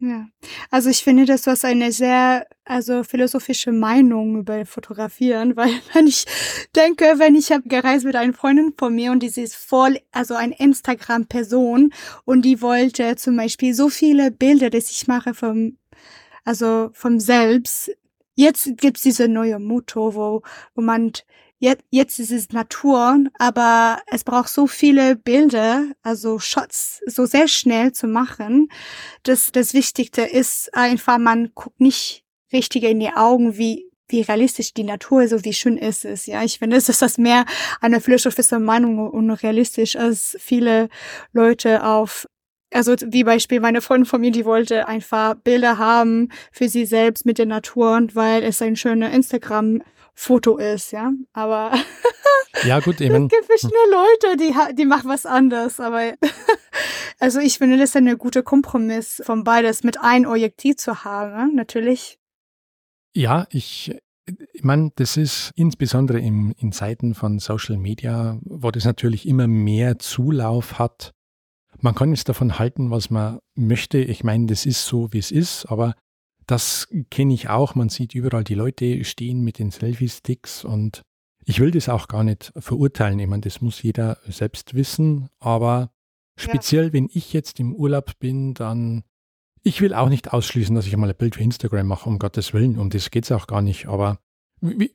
[0.00, 0.28] Ja,
[0.70, 6.24] also ich finde, das was eine sehr, also philosophische Meinung über Fotografieren, weil wenn ich
[6.76, 10.34] denke, wenn ich habe gereist mit einer Freundin von mir und die ist voll, also
[10.34, 11.92] ein Instagram-Person
[12.24, 15.78] und die wollte zum Beispiel so viele Bilder, dass ich mache vom,
[16.44, 17.90] also vom Selbst.
[18.36, 20.42] Jetzt gibt's diese neue Motto, wo,
[20.76, 21.12] wo man
[21.58, 27.48] jetzt, jetzt ist es Natur, aber es braucht so viele Bilder, also Shots, so sehr
[27.48, 28.68] schnell zu machen.
[29.24, 34.72] Das, das Wichtigste ist einfach, man guckt nicht richtig in die Augen, wie, wie realistisch
[34.72, 36.26] die Natur ist, so wie schön ist es.
[36.26, 37.44] Ja, ich finde, es ist das mehr
[37.80, 40.88] eine philosophische Meinung und realistisch, als viele
[41.32, 42.26] Leute auf
[42.70, 47.24] also wie Beispiel meine Freundin von mir, die wollte einfach Bilder haben für sie selbst
[47.24, 49.80] mit der Natur, weil es ein schöner Instagram
[50.18, 51.12] Foto ist, ja.
[51.32, 51.72] Aber
[52.64, 53.26] ja, gut, eben.
[53.26, 55.78] es gibt verschiedene Leute, die, die machen was anderes.
[55.78, 56.12] Aber
[57.20, 61.50] also ich finde, das ist ein guter Kompromiss von beides, mit ein Objektiv zu haben,
[61.50, 61.54] ne?
[61.54, 62.18] natürlich.
[63.14, 63.96] Ja, ich,
[64.52, 69.46] ich meine, das ist insbesondere im, in Zeiten von Social Media, wo das natürlich immer
[69.46, 71.12] mehr Zulauf hat.
[71.80, 73.98] Man kann jetzt davon halten, was man möchte.
[73.98, 75.94] Ich meine, das ist so, wie es ist, aber
[76.48, 77.74] das kenne ich auch.
[77.74, 81.02] Man sieht überall die Leute stehen mit den Selfie-Sticks und
[81.44, 83.18] ich will das auch gar nicht verurteilen.
[83.18, 85.28] Ich meine, das muss jeder selbst wissen.
[85.38, 85.92] Aber
[86.36, 86.92] speziell, ja.
[86.94, 89.04] wenn ich jetzt im Urlaub bin, dann
[89.62, 92.54] ich will auch nicht ausschließen, dass ich mal ein Bild für Instagram mache, um Gottes
[92.54, 92.78] Willen.
[92.78, 93.86] Um das geht es auch gar nicht.
[93.86, 94.18] Aber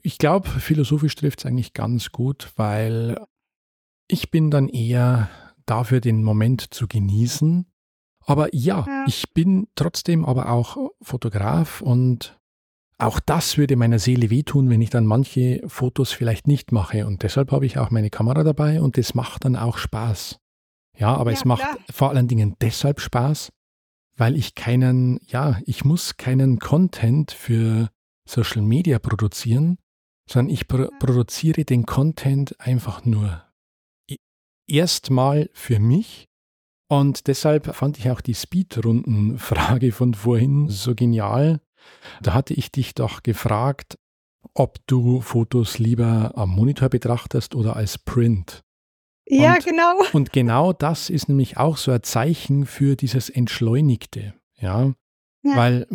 [0.01, 3.23] ich glaube, philosophisch trifft es eigentlich ganz gut, weil
[4.07, 5.29] ich bin dann eher
[5.67, 7.67] dafür, den Moment zu genießen
[8.25, 12.37] aber ja, ja, ich bin trotzdem aber auch Fotograf und
[12.97, 17.05] auch das würde meiner Seele wehtun, wenn ich dann manche Fotos vielleicht nicht mache.
[17.05, 20.39] Und deshalb habe ich auch meine Kamera dabei und das macht dann auch Spaß.
[20.97, 21.77] Ja, aber ja, es macht klar.
[21.89, 23.49] vor allen Dingen deshalb Spaß,
[24.15, 27.89] weil ich keinen, ja, ich muss keinen Content für
[28.29, 29.77] Social Media produzieren,
[30.29, 33.43] sondern ich pro produziere den Content einfach nur
[34.67, 36.29] erstmal für mich
[36.87, 41.61] und deshalb fand ich auch die Speedrunden-Frage von vorhin so genial.
[42.21, 43.97] Da hatte ich dich doch gefragt,
[44.53, 48.63] ob du Fotos lieber am Monitor betrachtest oder als Print.
[49.27, 49.93] Ja, und, genau.
[50.13, 54.33] Und genau das ist nämlich auch so ein Zeichen für dieses Entschleunigte.
[54.59, 54.93] Ja.
[55.43, 55.55] ja.
[55.55, 55.87] Weil,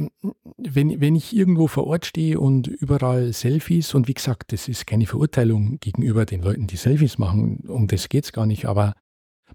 [0.57, 4.87] wenn, wenn ich irgendwo vor Ort stehe und überall Selfies, und wie gesagt, das ist
[4.87, 8.94] keine Verurteilung gegenüber den Leuten, die Selfies machen, um das geht es gar nicht, aber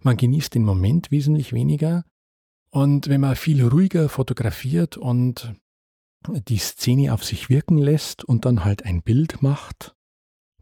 [0.05, 2.03] man genießt den Moment wesentlich weniger.
[2.69, 5.53] Und wenn man viel ruhiger fotografiert und
[6.27, 9.95] die Szene auf sich wirken lässt und dann halt ein Bild macht,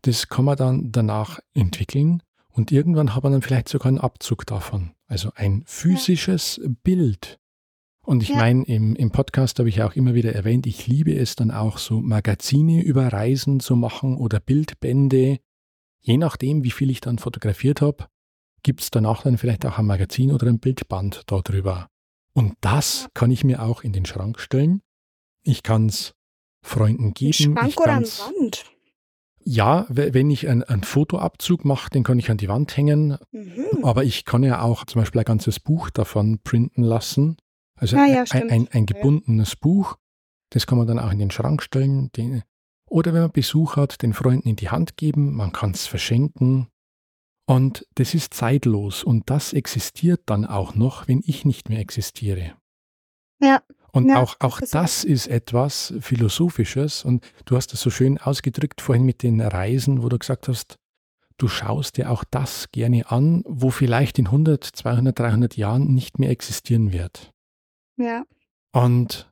[0.01, 4.45] das kann man dann danach entwickeln und irgendwann hat man dann vielleicht sogar einen Abzug
[4.45, 4.91] davon.
[5.07, 6.69] Also ein physisches ja.
[6.83, 7.39] Bild.
[8.03, 8.37] Und ich ja.
[8.37, 11.51] meine, im, im Podcast habe ich ja auch immer wieder erwähnt, ich liebe es dann
[11.51, 15.39] auch so Magazine über Reisen zu machen oder Bildbände.
[16.01, 18.07] Je nachdem, wie viel ich dann fotografiert habe,
[18.63, 21.87] gibt es danach dann vielleicht auch ein Magazin oder ein Bildband darüber.
[22.33, 24.81] Und das kann ich mir auch in den Schrank stellen.
[25.43, 26.13] Ich kann es
[26.63, 27.33] Freunden geben.
[27.33, 28.65] Schrank oder an Wand?
[29.43, 33.17] Ja, wenn ich einen, einen Fotoabzug mache, den kann ich an die Wand hängen.
[33.31, 33.83] Mhm.
[33.83, 37.37] Aber ich kann ja auch zum Beispiel ein ganzes Buch davon printen lassen.
[37.75, 39.55] Also ja, ja, ein, ein, ein, gebundenes.
[39.55, 39.97] Buch.
[40.51, 42.11] Das kann man dann auch in den Schrank stellen.
[42.11, 42.43] Den,
[42.87, 45.33] oder wenn man Besuch hat, den Freunden in die Hand geben.
[45.33, 46.67] Man kann es verschenken.
[47.51, 49.03] Und das ist zeitlos.
[49.03, 52.53] Und das existiert dann auch noch, wenn ich nicht mehr existiere.
[53.41, 53.61] Ja.
[53.91, 57.03] Und ja, auch, auch das ist etwas Philosophisches.
[57.03, 60.77] Und du hast es so schön ausgedrückt vorhin mit den Reisen, wo du gesagt hast,
[61.35, 66.19] du schaust dir auch das gerne an, wo vielleicht in 100, 200, 300 Jahren nicht
[66.19, 67.33] mehr existieren wird.
[67.97, 68.23] Ja.
[68.71, 69.29] Und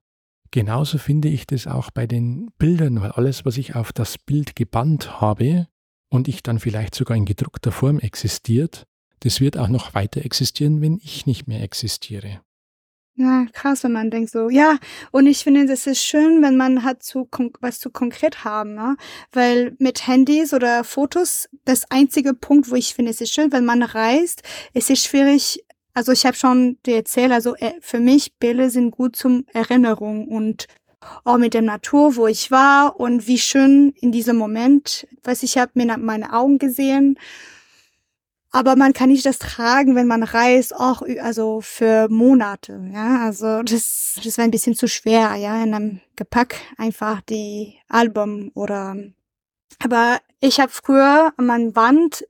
[0.51, 4.57] genauso finde ich das auch bei den Bildern, weil alles, was ich auf das Bild
[4.57, 5.69] gebannt habe
[6.09, 8.85] und ich dann vielleicht sogar in gedruckter Form existiert,
[9.21, 12.41] das wird auch noch weiter existieren, wenn ich nicht mehr existiere.
[13.15, 14.77] Ja, krass, wenn man denkt so, ja,
[15.11, 17.27] und ich finde, das ist schön, wenn man hat zu
[17.59, 18.95] was zu konkret haben, ne?
[19.33, 23.65] Weil mit Handys oder Fotos, das einzige Punkt, wo ich finde, es ist schön, wenn
[23.65, 24.43] man reist,
[24.73, 28.91] es ist schwierig, also ich habe schon dir erzählt, also äh, für mich Bilder sind
[28.91, 30.67] gut zum Erinnerung und
[31.23, 35.57] auch mit der Natur, wo ich war und wie schön in diesem Moment, was ich
[35.57, 37.17] habe mir meine Augen gesehen
[38.51, 42.89] aber man kann nicht das tragen, wenn man reist, auch also für Monate.
[42.91, 47.75] Ja, also das, das wäre ein bisschen zu schwer, ja, in einem Gepäck einfach die
[47.87, 48.95] Album oder.
[49.83, 52.25] Aber ich habe früher an meiner Wand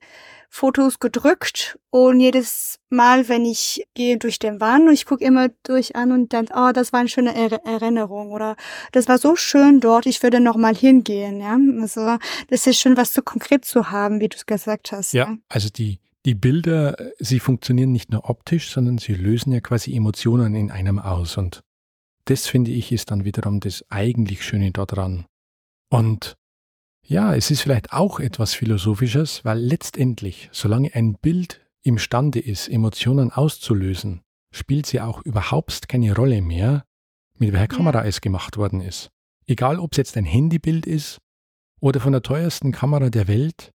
[0.52, 5.48] Fotos gedrückt und jedes Mal, wenn ich gehe durch den Wand und ich gucke immer
[5.62, 8.56] durch an und denke, oh, das war eine schöne er Erinnerung oder
[8.92, 11.56] das war so schön dort, ich würde noch mal hingehen, ja.
[11.80, 15.12] Also das ist schön, was so konkret zu haben, wie du es gesagt hast.
[15.12, 19.60] Ja, ja, also die die Bilder, sie funktionieren nicht nur optisch, sondern sie lösen ja
[19.60, 21.38] quasi Emotionen in einem aus.
[21.38, 21.62] Und
[22.26, 25.24] das finde ich ist dann wiederum das eigentlich Schöne daran.
[25.90, 26.36] Und
[27.06, 33.30] ja, es ist vielleicht auch etwas Philosophisches, weil letztendlich, solange ein Bild imstande ist, Emotionen
[33.32, 36.84] auszulösen, spielt sie auch überhaupt keine Rolle mehr,
[37.38, 39.10] mit welcher Kamera es gemacht worden ist.
[39.46, 41.18] Egal, ob es jetzt ein Handybild ist
[41.80, 43.72] oder von der teuersten Kamera der Welt,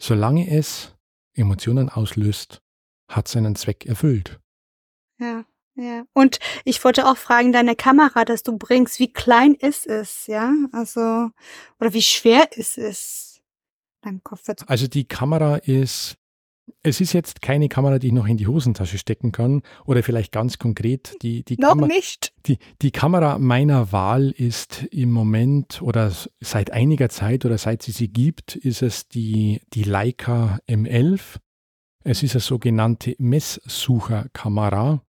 [0.00, 0.94] solange es
[1.34, 2.60] Emotionen auslöst,
[3.08, 4.40] hat seinen Zweck erfüllt.
[5.20, 5.44] Ja,
[5.76, 6.04] ja.
[6.12, 10.52] Und ich wollte auch fragen, deine Kamera, das du bringst, wie klein ist es, ja?
[10.72, 11.30] Also,
[11.80, 13.40] oder wie schwer ist es?
[14.02, 16.18] Dein Kopf also die Kamera ist
[16.82, 19.62] es ist jetzt keine Kamera, die ich noch in die Hosentasche stecken kann.
[19.84, 22.32] Oder vielleicht ganz konkret, die, die, noch Kamera, nicht.
[22.46, 27.92] Die, die Kamera meiner Wahl ist im Moment oder seit einiger Zeit oder seit sie
[27.92, 31.38] sie gibt, ist es die, die Leica M11.
[32.02, 35.02] Es ist eine sogenannte Messsucherkamera.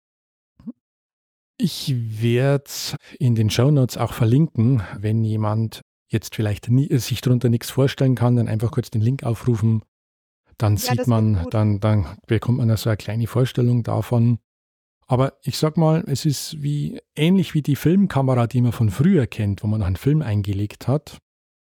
[1.57, 2.69] Ich werde
[3.19, 8.15] in den Show Notes auch verlinken, wenn jemand jetzt vielleicht nie, sich darunter nichts vorstellen
[8.15, 9.83] kann, dann einfach kurz den Link aufrufen
[10.57, 14.39] dann ja, sieht man, dann, dann bekommt man so eine kleine Vorstellung davon.
[15.07, 19.27] Aber ich sag mal, es ist wie ähnlich wie die Filmkamera, die man von früher
[19.27, 21.17] kennt, wo man noch einen Film eingelegt hat.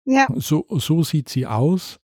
[0.05, 0.29] Ja.
[0.37, 1.99] So, so sieht sie aus.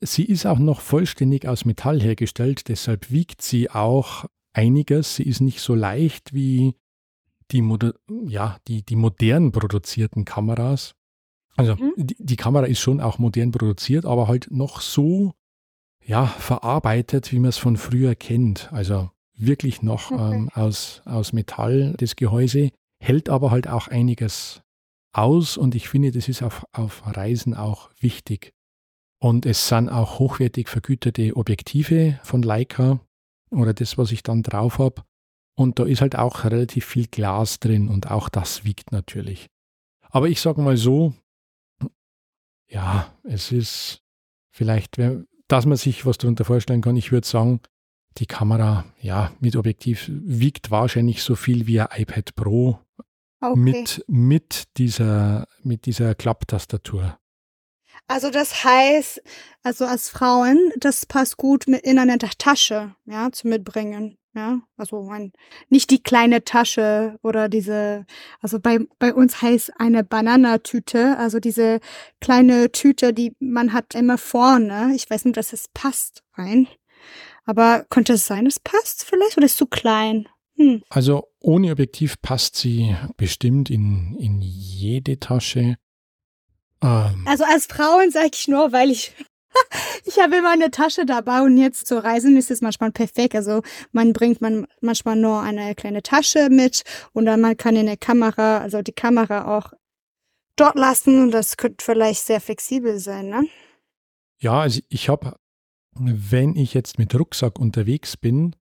[0.00, 5.16] Sie ist auch noch vollständig aus Metall hergestellt, deshalb wiegt sie auch einiges.
[5.16, 6.74] Sie ist nicht so leicht wie
[7.52, 7.62] die,
[8.26, 10.94] ja, die, die modern produzierten Kameras.
[11.56, 11.92] Also mhm.
[11.96, 15.34] die, die, Kamera ist schon auch modern produziert, aber halt noch so
[16.04, 18.72] ja, verarbeitet, wie man es von früher kennt.
[18.72, 20.34] Also wirklich noch okay.
[20.34, 22.70] ähm, aus, aus Metall, das Gehäuse,
[23.02, 24.62] hält aber halt auch einiges
[25.12, 28.52] aus und ich finde, das ist auf, auf Reisen auch wichtig.
[29.18, 33.00] Und es sind auch hochwertig vergütete Objektive von Leica
[33.50, 35.02] oder das, was ich dann drauf habe.
[35.60, 39.50] Und da ist halt auch relativ viel Glas drin und auch das wiegt natürlich.
[40.08, 41.12] Aber ich sage mal so,
[42.66, 44.00] ja, es ist
[44.48, 44.96] vielleicht,
[45.48, 46.96] dass man sich was darunter vorstellen kann.
[46.96, 47.60] Ich würde sagen,
[48.16, 52.78] die Kamera, ja, mit Objektiv wiegt wahrscheinlich so viel wie ein iPad Pro
[53.42, 53.60] okay.
[53.60, 57.18] mit, mit, dieser, mit dieser Klapptastatur.
[58.06, 59.20] Also das heißt,
[59.62, 64.16] also als Frauen, das passt gut mit in einer Tasche, ja, zu mitbringen.
[64.32, 65.32] Ja, also ein,
[65.70, 68.06] nicht die kleine Tasche oder diese,
[68.40, 71.80] also bei, bei uns heißt eine Bananatüte, also diese
[72.20, 74.92] kleine Tüte, die man hat immer vorne.
[74.94, 76.68] Ich weiß nicht, dass es passt rein.
[77.44, 80.28] Aber könnte es sein, es passt vielleicht oder ist zu klein?
[80.56, 80.82] Hm.
[80.90, 85.76] Also ohne Objektiv passt sie bestimmt in, in jede Tasche.
[86.82, 89.12] Ähm, also als Frauen sage ich nur, weil ich
[90.04, 93.34] ich habe immer eine Tasche dabei und jetzt zu reisen ist es manchmal perfekt.
[93.34, 97.96] Also man bringt man manchmal nur eine kleine Tasche mit und dann man kann eine
[97.96, 99.72] Kamera, also die Kamera auch
[100.56, 103.46] dort lassen und das könnte vielleicht sehr flexibel sein, ne?
[104.38, 105.36] Ja, also ich habe,
[105.92, 108.56] wenn ich jetzt mit Rucksack unterwegs bin,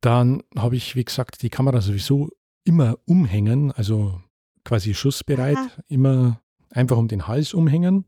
[0.00, 2.30] dann habe ich, wie gesagt, die Kamera sowieso
[2.64, 4.20] immer umhängen, also
[4.64, 5.70] quasi schussbereit, Aha.
[5.88, 8.04] immer einfach um den Hals umhängen.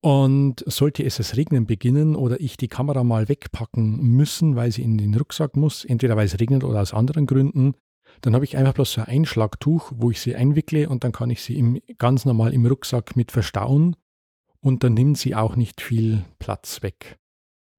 [0.00, 4.82] Und sollte es es regnen beginnen oder ich die Kamera mal wegpacken müssen, weil sie
[4.82, 7.74] in den Rucksack muss, entweder weil es regnet oder aus anderen Gründen,
[8.20, 11.30] dann habe ich einfach bloß so ein Einschlagtuch, wo ich sie einwickle und dann kann
[11.30, 13.96] ich sie im, ganz normal im Rucksack mit verstauen
[14.60, 17.18] und dann nimmt sie auch nicht viel Platz weg.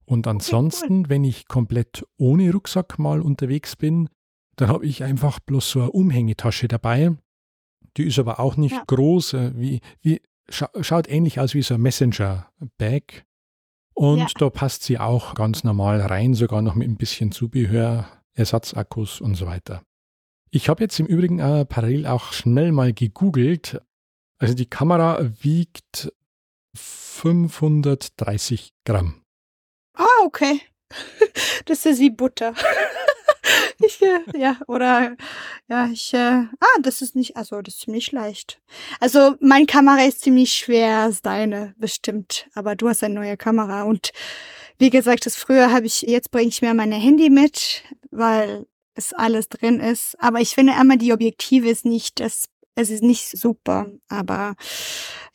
[0.06, 4.10] Und ansonsten, wenn ich komplett ohne Rucksack mal unterwegs bin,
[4.56, 7.16] dann habe ich einfach bloß so eine Umhängetasche dabei.
[7.96, 8.84] Die ist aber auch nicht ja.
[8.88, 13.26] groß, äh, wie, wie, scha schaut ähnlich aus wie so ein Messenger-Bag.
[13.94, 14.28] Und ja.
[14.38, 19.36] da passt sie auch ganz normal rein, sogar noch mit ein bisschen Zubehör, Ersatzakkus und
[19.36, 19.84] so weiter.
[20.52, 23.82] Ich habe jetzt im Übrigen äh, parallel auch schnell mal gegoogelt.
[24.38, 26.14] Also die Kamera wiegt
[26.76, 29.22] 530 Gramm.
[29.94, 30.62] Ah, okay.
[31.66, 32.56] Das ist wie Butter.
[33.82, 35.16] Ich, äh, ja, oder
[35.70, 36.18] ja, ich, äh,
[36.60, 38.62] ah, das ist nicht, also das ist ziemlich leicht.
[39.00, 42.48] Also meine Kamera ist ziemlich schwer als deine, bestimmt.
[42.54, 44.12] Aber du hast eine neue Kamera und
[44.80, 48.66] wie gesagt, das früher habe ich, jetzt bringe ich mir meine Handy mit, weil
[48.96, 50.16] es alles drin ist.
[50.20, 53.88] Aber ich finde immer, die Objektive ist nicht, das, es ist nicht super.
[54.10, 54.56] Aber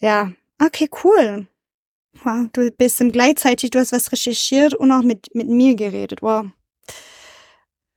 [0.01, 1.47] ja, okay, cool.
[2.23, 6.23] Wow, du bist dann gleichzeitig, du hast was recherchiert und auch mit, mit mir geredet.
[6.23, 6.47] Wow.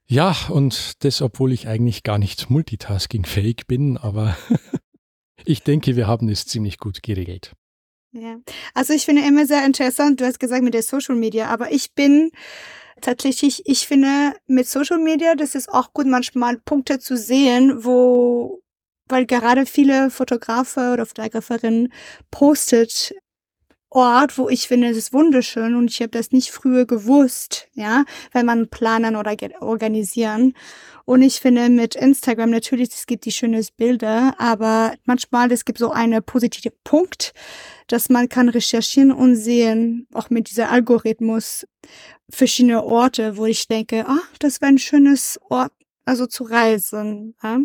[0.09, 4.37] Ja, und das, obwohl ich eigentlich gar nicht multitaskingfähig bin, aber
[5.45, 7.51] ich denke, wir haben es ziemlich gut geregelt.
[8.13, 8.37] Ja,
[8.73, 11.93] also ich finde immer sehr interessant, du hast gesagt mit der Social Media, aber ich
[11.93, 12.31] bin
[13.01, 18.61] tatsächlich, ich finde mit Social Media, das ist auch gut, manchmal Punkte zu sehen, wo,
[19.09, 21.91] weil gerade viele Fotografer oder Fotograferinnen
[22.31, 23.13] postet
[23.89, 28.03] Ort, wo ich finde, es ist wunderschön und ich habe das nicht früher gewusst, ja,
[28.33, 30.53] wenn man planen oder organisieren.
[31.05, 35.79] Und ich finde mit Instagram natürlich, es gibt die schönen Bilder, aber manchmal es gibt
[35.79, 37.33] so einen positiven Punkt,
[37.87, 41.65] dass man kann recherchieren und sehen, auch mit dieser Algorithmus,
[42.29, 45.71] verschiedene Orte, wo ich denke, ah, das wäre ein schönes Ort,
[46.03, 47.59] also zu reisen, ja?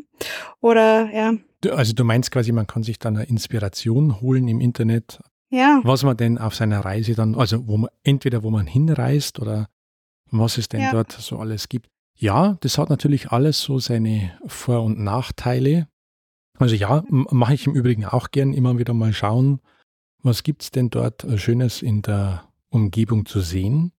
[0.60, 1.34] oder ja.
[1.68, 5.18] Also du meinst quasi, man kann sich dann eine Inspiration holen im Internet,
[5.52, 5.80] ja.
[5.84, 9.68] Was man denn auf seiner Reise dann, also wo man, entweder wo man hinreist oder
[10.30, 10.92] was es denn ja.
[10.92, 11.88] dort so alles gibt.
[12.16, 15.88] Ja, das hat natürlich alles so seine Vor- und Nachteile.
[16.58, 19.60] Also ja, mache ich im Übrigen auch gern immer wieder mal schauen,
[20.22, 23.92] was gibt es denn dort Schönes in der Umgebung zu sehen.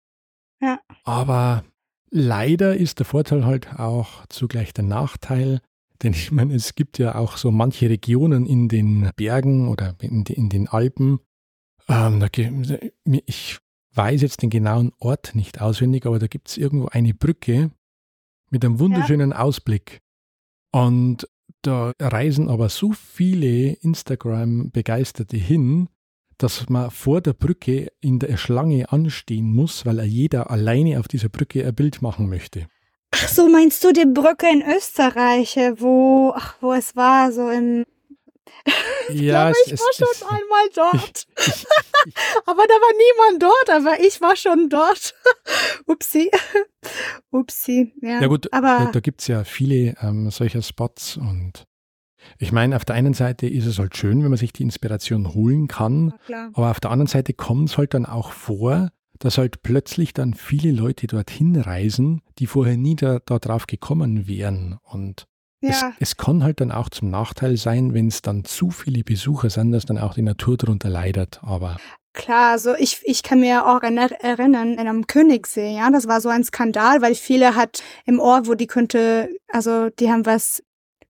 [0.60, 0.80] Ja.
[1.04, 1.64] Aber
[2.10, 5.60] leider ist der Vorteil halt auch zugleich der Nachteil,
[6.02, 10.24] denn ich meine, es gibt ja auch so manche Regionen in den Bergen oder in,
[10.24, 11.20] in den Alpen,
[11.88, 12.28] ähm, da,
[13.26, 13.58] ich
[13.94, 17.70] weiß jetzt den genauen Ort nicht auswendig, aber da gibt es irgendwo eine Brücke
[18.50, 19.38] mit einem wunderschönen ja.
[19.38, 20.00] Ausblick.
[20.72, 21.28] Und
[21.62, 25.88] da reisen aber so viele Instagram-Begeisterte hin,
[26.38, 31.28] dass man vor der Brücke in der Schlange anstehen muss, weil jeder alleine auf dieser
[31.28, 32.66] Brücke ein Bild machen möchte.
[33.12, 37.84] Ach so, meinst du die Brücke in Österreich, wo, ach, wo es war, so in
[39.08, 41.26] ich ja, glaube, ich es, war schon es, einmal dort.
[42.46, 45.14] aber da war niemand dort, aber ich war schon dort.
[45.86, 46.30] Upsi.
[47.30, 47.94] Upsi.
[48.00, 51.64] Ja, ja gut, aber da, da gibt es ja viele ähm, solcher Spots und
[52.38, 55.34] ich meine, auf der einen Seite ist es halt schön, wenn man sich die Inspiration
[55.34, 56.14] holen kann,
[56.54, 60.34] aber auf der anderen Seite kommt es halt dann auch vor, dass halt plötzlich dann
[60.34, 64.78] viele Leute dorthin reisen, die vorher nie da, da drauf gekommen wären.
[64.82, 65.26] Und
[65.68, 65.92] ja.
[65.98, 69.50] Es, es, kann halt dann auch zum Nachteil sein, wenn es dann zu viele Besucher
[69.50, 71.40] sind, dass dann auch die Natur darunter leidet.
[71.42, 71.76] Aber
[72.14, 76.28] Klar, also ich, ich kann mir auch erinnern, in einem Königssee, ja, das war so
[76.28, 80.62] ein Skandal, weil viele hat im Ort, wo die könnte, also die haben was,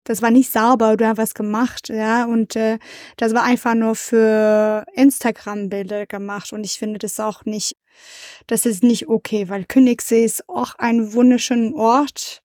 [0.03, 2.79] das war nicht sauber, du hast was gemacht, ja, und äh,
[3.17, 7.77] das war einfach nur für Instagram-Bilder gemacht und ich finde das auch nicht,
[8.47, 12.41] das ist nicht okay, weil Königssee ist auch ein wunderschöner Ort,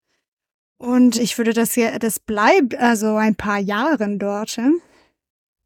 [0.80, 4.56] und ich würde das ja, das bleibt also ein paar Jahren dort.
[4.56, 4.70] Ja?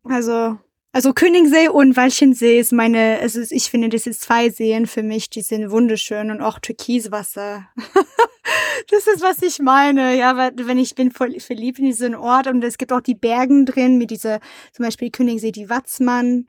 [0.02, 0.58] Also
[0.92, 5.30] Also Königssee und Walchensee ist meine, also ich finde, das sind zwei Seen für mich,
[5.30, 7.68] die sind wunderschön und auch Türkiswasser.
[8.90, 10.16] das ist, was ich meine.
[10.16, 13.66] Ja, wenn ich bin voll verliebt in diesen Ort und es gibt auch die Bergen
[13.66, 14.40] drin mit dieser,
[14.72, 16.46] zum Beispiel Königssee, die Watzmann.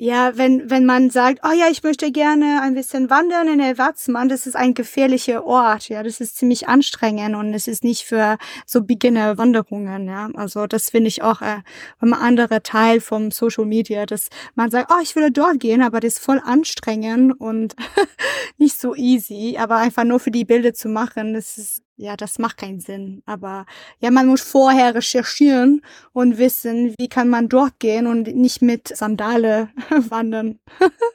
[0.00, 3.78] Ja, wenn, wenn man sagt, oh ja, ich möchte gerne ein bisschen wandern in der
[3.78, 8.04] Watzmann, das ist ein gefährlicher Ort, ja, das ist ziemlich anstrengend und es ist nicht
[8.04, 8.36] für
[8.66, 10.30] so Beginner-Wanderungen, ja.
[10.34, 11.58] Also das finde ich auch äh,
[12.00, 16.00] ein anderer Teil vom Social Media, dass man sagt, oh, ich will dort gehen, aber
[16.00, 17.76] das ist voll anstrengend und
[18.58, 22.38] nicht so easy, aber einfach nur für die Bilder zu machen, das ist ja, das
[22.38, 23.22] macht keinen Sinn.
[23.26, 23.66] Aber
[24.00, 25.82] ja, man muss vorher recherchieren
[26.12, 29.68] und wissen, wie kann man dort gehen und nicht mit Sandale
[30.08, 30.58] wandern.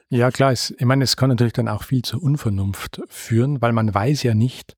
[0.08, 0.52] ja, klar.
[0.52, 4.22] Es, ich meine, es kann natürlich dann auch viel zur Unvernunft führen, weil man weiß
[4.22, 4.76] ja nicht,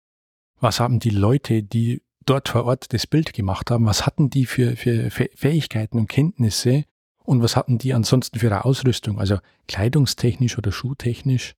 [0.60, 4.46] was haben die Leute, die dort vor Ort das Bild gemacht haben, was hatten die
[4.46, 6.84] für, für Fähigkeiten und Kenntnisse
[7.24, 9.38] und was hatten die ansonsten für eine Ausrüstung, also
[9.68, 11.54] kleidungstechnisch oder schuhtechnisch.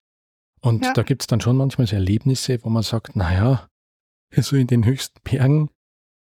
[0.61, 0.92] Und ja.
[0.95, 3.68] da gibt es dann schon manchmal so Erlebnisse, wo man sagt, naja,
[4.43, 5.70] so in den höchsten Bergen,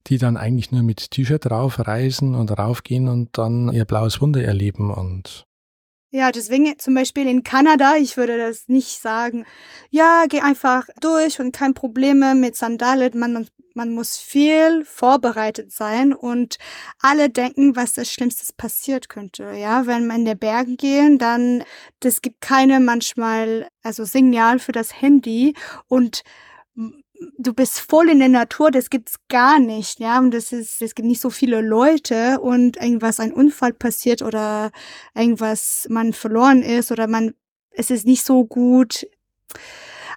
[0.07, 4.91] die dann eigentlich nur mit T-Shirt raufreisen und raufgehen und dann ihr blaues Wunder erleben
[4.91, 5.45] und
[6.15, 9.47] ja, deswegen zum Beispiel in Kanada, ich würde das nicht sagen,
[9.89, 13.17] ja, geh einfach durch und kein Probleme mit Sandalen.
[13.17, 16.57] Man, man muss viel vorbereitet sein und
[16.99, 19.53] alle denken, was das Schlimmste passiert könnte.
[19.57, 21.63] Ja, wenn man in den Bergen gehen, dann,
[21.99, 25.55] das gibt keine manchmal, also Signal für das Handy
[25.87, 26.21] und
[27.37, 30.95] du bist voll in der Natur, das gibt's gar nicht, ja, und das ist, es
[30.95, 34.71] gibt nicht so viele Leute und irgendwas, ein Unfall passiert oder
[35.15, 37.33] irgendwas man verloren ist oder man,
[37.71, 39.07] es ist nicht so gut.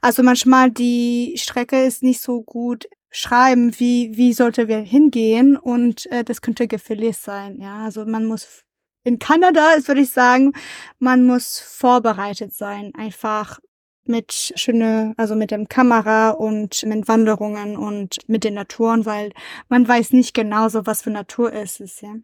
[0.03, 6.07] Also manchmal die Strecke ist nicht so gut schreiben, wie, wie sollte wir hingehen und
[6.13, 8.65] äh, das könnte gefährlich sein, ja, also man muss
[9.05, 10.53] in Kanada ist, würde ich sagen,
[10.99, 13.61] man muss vorbereitet sein, einfach
[14.09, 19.33] mit schöne, also mit dem Kamera und mit Wanderungen und mit den Naturen, weil
[19.69, 22.15] man weiß nicht genau so, was für Natur es ist, ja.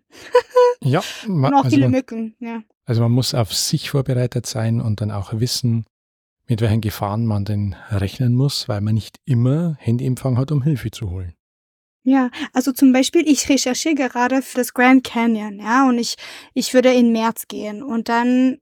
[0.80, 1.02] ja.
[1.26, 2.62] und auch also viele man, Mücken, ja.
[2.84, 5.86] Also man muss auf sich vorbereitet sein und dann auch wissen,
[6.48, 10.90] mit welchen Gefahren man denn rechnen muss, weil man nicht immer Handyempfang hat, um Hilfe
[10.90, 11.34] zu holen.
[12.04, 16.16] Ja, also zum Beispiel, ich recherchiere gerade für das Grand Canyon, ja, und ich,
[16.52, 18.58] ich würde in März gehen und dann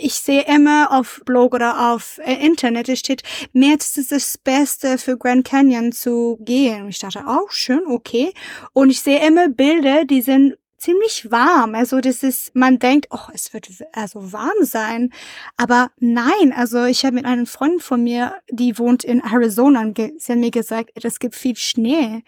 [0.00, 3.22] ich sehe immer auf Blog oder auf äh, Internet, es steht,
[3.52, 6.88] März ist das Beste für Grand Canyon zu gehen.
[6.88, 8.32] Ich dachte, auch oh, schön, okay.
[8.72, 11.74] Und ich sehe immer Bilder, die sind ziemlich warm.
[11.74, 15.12] Also das ist, man denkt, oh, es wird also warm sein.
[15.56, 20.32] Aber nein, also ich habe mit einem Freund von mir, die wohnt in Arizona, sie
[20.32, 22.22] hat mir gesagt, es gibt viel Schnee.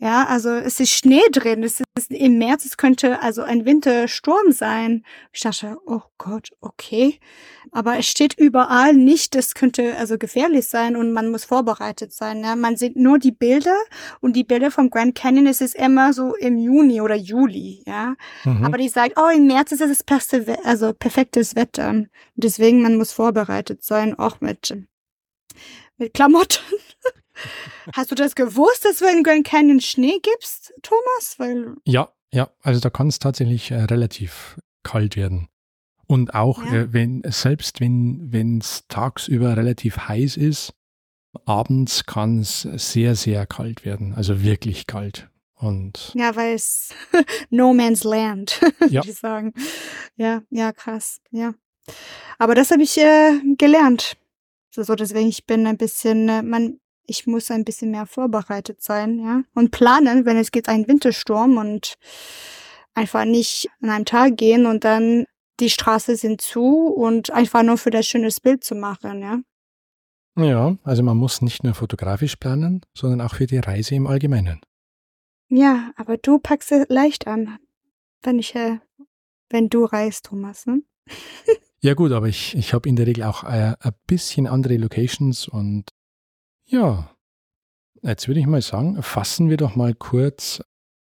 [0.00, 1.64] Ja, also es ist Schnee drin.
[1.64, 5.04] Es ist im März, es könnte also ein Wintersturm sein.
[5.32, 7.18] Ich dachte, oh Gott, okay.
[7.72, 12.44] Aber es steht überall nicht, das könnte also gefährlich sein und man muss vorbereitet sein.
[12.44, 12.54] Ja?
[12.54, 13.76] Man sieht nur die Bilder
[14.20, 18.14] und die Bilder vom Grand Canyon, es ist immer so im Juni oder Juli, ja.
[18.44, 18.64] Mhm.
[18.64, 21.90] Aber die sagt, oh, im März ist es das beste, also perfektes Wetter.
[21.90, 24.76] Und deswegen, man muss vorbereitet sein, auch mit,
[25.96, 26.62] mit Klamotten.
[27.94, 31.34] Hast du das gewusst, dass wir in Grand Canyon Schnee gibst, Thomas?
[31.38, 35.48] Weil ja, ja, also da kann es tatsächlich äh, relativ kalt werden.
[36.06, 36.72] Und auch ja.
[36.72, 40.74] äh, wenn, selbst wenn es tagsüber relativ heiß ist,
[41.44, 44.14] abends kann es sehr, sehr kalt werden.
[44.14, 45.28] Also wirklich kalt.
[45.54, 46.94] Und ja, weil es
[47.50, 49.02] No Man's Land, ja.
[49.02, 49.52] würde ich sagen.
[50.16, 51.20] Ja, ja, krass.
[51.30, 51.54] Ja.
[52.38, 54.16] Aber das habe ich äh, gelernt.
[54.70, 56.78] So, deswegen, ich bin ein bisschen, äh, man,
[57.08, 61.56] ich muss ein bisschen mehr vorbereitet sein, ja, und planen, wenn es geht ein Wintersturm
[61.56, 61.94] und
[62.94, 65.24] einfach nicht an einem Tag gehen und dann
[65.58, 69.40] die Straße sind zu und einfach nur für das schönes Bild zu machen, ja.
[70.36, 74.60] Ja, also man muss nicht nur fotografisch planen, sondern auch für die Reise im Allgemeinen.
[75.48, 77.58] Ja, aber du packst es leicht an,
[78.22, 78.78] wenn ich, äh,
[79.48, 80.82] wenn du reist, Thomas, ne?
[81.80, 85.48] ja gut, aber ich, ich habe in der Regel auch äh, ein bisschen andere Locations
[85.48, 85.90] und
[86.68, 87.10] ja,
[88.02, 90.62] jetzt würde ich mal sagen, fassen wir doch mal kurz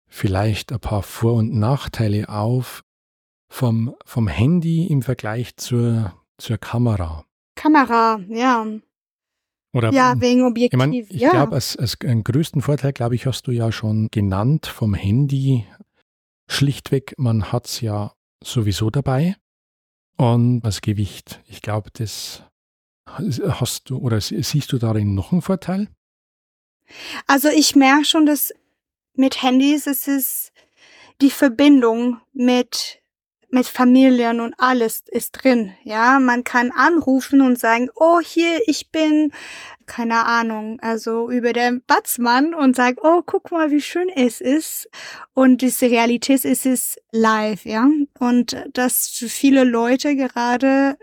[0.07, 2.83] vielleicht ein paar Vor- und Nachteile auf
[3.49, 7.25] vom, vom Handy im Vergleich zur, zur Kamera.
[7.55, 8.65] Kamera, ja.
[9.73, 10.73] Oder, ja, wegen Objektiv.
[10.73, 11.31] Ich, mein, ich ja.
[11.31, 15.65] glaube, als, als den größten Vorteil, glaube ich, hast du ja schon genannt vom Handy.
[16.47, 19.35] Schlichtweg, man hat es ja sowieso dabei.
[20.17, 22.43] Und das Gewicht, ich glaube, das
[23.07, 25.87] Hast du oder siehst du darin noch einen Vorteil?
[27.27, 28.53] Also ich merke schon, dass
[29.13, 30.51] mit Handys es ist
[31.21, 33.01] die Verbindung mit
[33.49, 35.73] mit Familien und alles ist drin.
[35.83, 39.31] Ja, man kann anrufen und sagen, oh, hier, ich bin,
[39.85, 44.89] keine Ahnung, also über den Batzmann und sagen, oh, guck mal, wie schön es ist.
[45.33, 47.87] Und diese Realität ist es live, ja.
[48.19, 50.97] Und dass für viele Leute gerade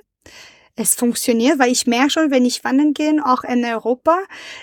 [0.83, 4.19] es funktioniert, weil ich merke schon, wenn ich wandern gehe, auch in Europa,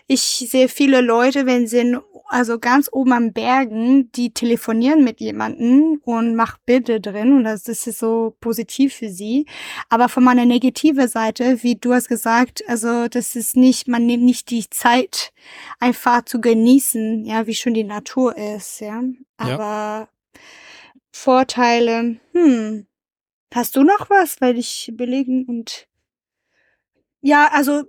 [0.08, 1.98] ich sehe viele Leute, wenn sie
[2.30, 7.68] also ganz oben am Bergen, die telefonieren mit jemanden und macht Bilder drin und das
[7.68, 9.48] ist so positiv für sie.
[9.90, 14.24] Aber von meiner negative Seite, wie du hast gesagt, also das ist nicht, man nimmt
[14.24, 15.34] nicht die Zeit,
[15.80, 19.02] einfach zu genießen, ja, wie schön die Natur ist, ja.
[19.38, 20.10] Aber ja.
[21.12, 22.86] Vorteile, hm,
[23.54, 25.89] hast du noch was, weil ich belegen und
[27.22, 27.84] ja, also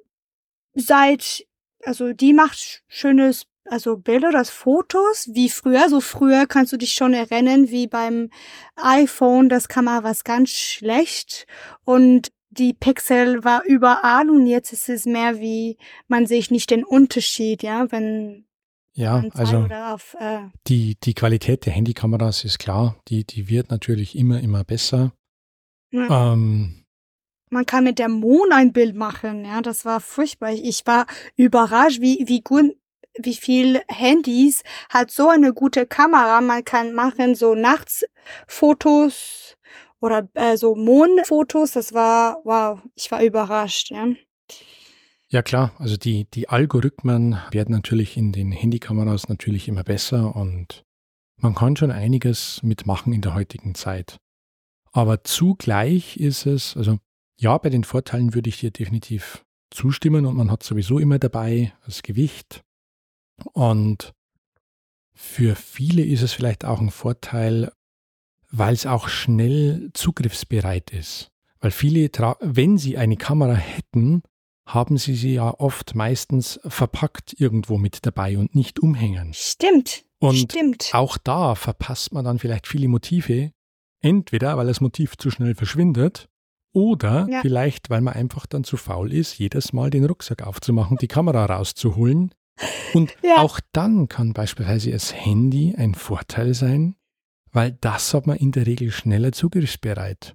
[0.74, 1.46] seit,
[1.84, 5.88] also die macht schönes, also Bilder, das Fotos, wie früher.
[5.88, 8.30] So früher kannst du dich schon erinnern, wie beim
[8.76, 11.46] iPhone, das Kamera war ganz schlecht
[11.84, 15.78] und die Pixel war überall und jetzt ist es mehr wie,
[16.08, 18.44] man sieht nicht den Unterschied, ja, wenn
[18.92, 24.18] ja, also auf, äh die, die Qualität der Handykameras ist klar, die, die wird natürlich
[24.18, 25.12] immer, immer besser.
[25.92, 26.32] Ja.
[26.32, 26.79] Ähm,
[27.50, 29.44] man kann mit der Mond ein Bild machen.
[29.44, 30.52] Ja, das war furchtbar.
[30.52, 32.76] Ich war überrascht, wie, wie gut,
[33.18, 36.40] wie viel Handys hat so eine gute Kamera.
[36.40, 39.56] Man kann machen so Nachtsfotos
[40.00, 41.72] oder äh, so Mondfotos.
[41.72, 44.06] Das war, wow, ich war überrascht, ja.
[45.32, 50.84] Ja klar, also die, die Algorithmen werden natürlich in den Handykameras natürlich immer besser und
[51.36, 54.16] man kann schon einiges mitmachen in der heutigen Zeit.
[54.92, 56.98] Aber zugleich ist es, also
[57.40, 61.72] ja, bei den Vorteilen würde ich dir definitiv zustimmen und man hat sowieso immer dabei
[61.86, 62.62] das Gewicht.
[63.54, 64.12] Und
[65.14, 67.72] für viele ist es vielleicht auch ein Vorteil,
[68.50, 71.30] weil es auch schnell zugriffsbereit ist.
[71.60, 72.10] Weil viele,
[72.40, 74.22] wenn sie eine Kamera hätten,
[74.66, 79.32] haben sie sie ja oft meistens verpackt irgendwo mit dabei und nicht umhängen.
[79.32, 80.04] Stimmt.
[80.18, 80.90] Und stimmt.
[80.92, 83.52] auch da verpasst man dann vielleicht viele Motive.
[84.02, 86.28] Entweder weil das Motiv zu schnell verschwindet
[86.72, 87.40] oder ja.
[87.40, 91.46] vielleicht, weil man einfach dann zu faul ist, jedes Mal den Rucksack aufzumachen, die Kamera
[91.46, 92.32] rauszuholen.
[92.94, 93.38] Und ja.
[93.38, 96.96] auch dann kann beispielsweise das Handy ein Vorteil sein,
[97.52, 100.34] weil das hat man in der Regel schneller zugriffsbereit.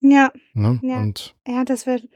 [0.00, 0.30] Ja.
[0.54, 0.78] Ne?
[0.82, 1.00] Ja.
[1.00, 2.08] Und ja, das wird.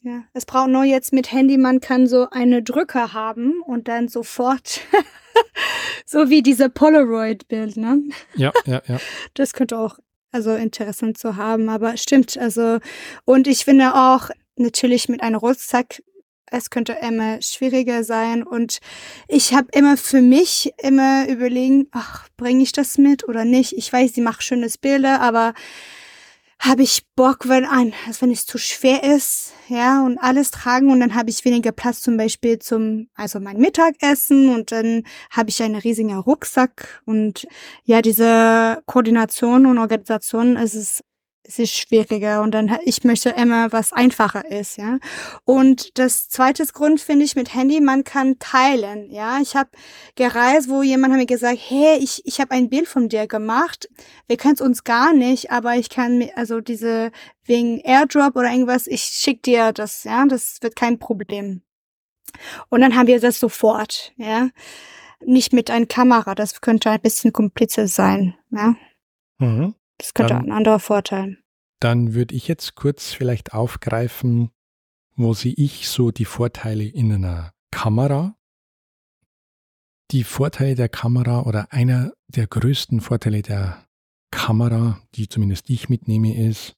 [0.00, 4.06] Ja, es braucht nur jetzt mit Handy, man kann so eine Drücke haben und dann
[4.06, 4.82] sofort,
[6.06, 8.04] so wie diese Polaroid-Bild, ne?
[8.36, 9.00] Ja, ja, ja.
[9.34, 9.98] Das könnte auch
[10.36, 11.68] also interessant zu haben.
[11.68, 12.78] Aber stimmt, also,
[13.24, 16.02] und ich finde auch, natürlich mit einem Rucksack,
[16.50, 18.42] es könnte immer schwieriger sein.
[18.42, 18.78] Und
[19.28, 23.72] ich habe immer für mich immer überlegen, ach, bringe ich das mit oder nicht?
[23.72, 25.54] Ich weiß, sie macht schönes Bilder, aber
[26.58, 30.90] habe ich Bock, wenn ein, also wenn es zu schwer ist, ja, und alles tragen
[30.90, 35.50] und dann habe ich weniger Platz zum Beispiel zum, also mein Mittagessen und dann habe
[35.50, 37.46] ich einen riesigen Rucksack und
[37.84, 41.04] ja, diese Koordination und Organisation, es ist
[41.46, 44.98] ist schwieriger und dann ich möchte immer was einfacher ist, ja.
[45.44, 49.38] Und das zweite Grund finde ich mit Handy, man kann teilen, ja.
[49.40, 49.70] Ich habe
[50.16, 53.88] gereist, wo jemand hat mir gesagt, hey, ich ich habe ein Bild von dir gemacht.
[54.26, 57.10] Wir kennen uns gar nicht, aber ich kann also diese
[57.44, 60.24] wegen Airdrop oder irgendwas, ich schick dir das, ja.
[60.26, 61.62] Das wird kein Problem.
[62.68, 64.50] Und dann haben wir das sofort, ja.
[65.24, 68.74] Nicht mit einer Kamera, das könnte ein bisschen kompliziert sein, ja.
[69.38, 69.74] Mhm.
[69.98, 71.38] Das könnte dann, ein anderer Vorteil.
[71.80, 74.50] Dann würde ich jetzt kurz vielleicht aufgreifen,
[75.14, 78.36] wo sehe ich so die Vorteile in einer Kamera.
[80.10, 83.86] Die Vorteile der Kamera oder einer der größten Vorteile der
[84.30, 86.74] Kamera, die zumindest ich mitnehme, ist,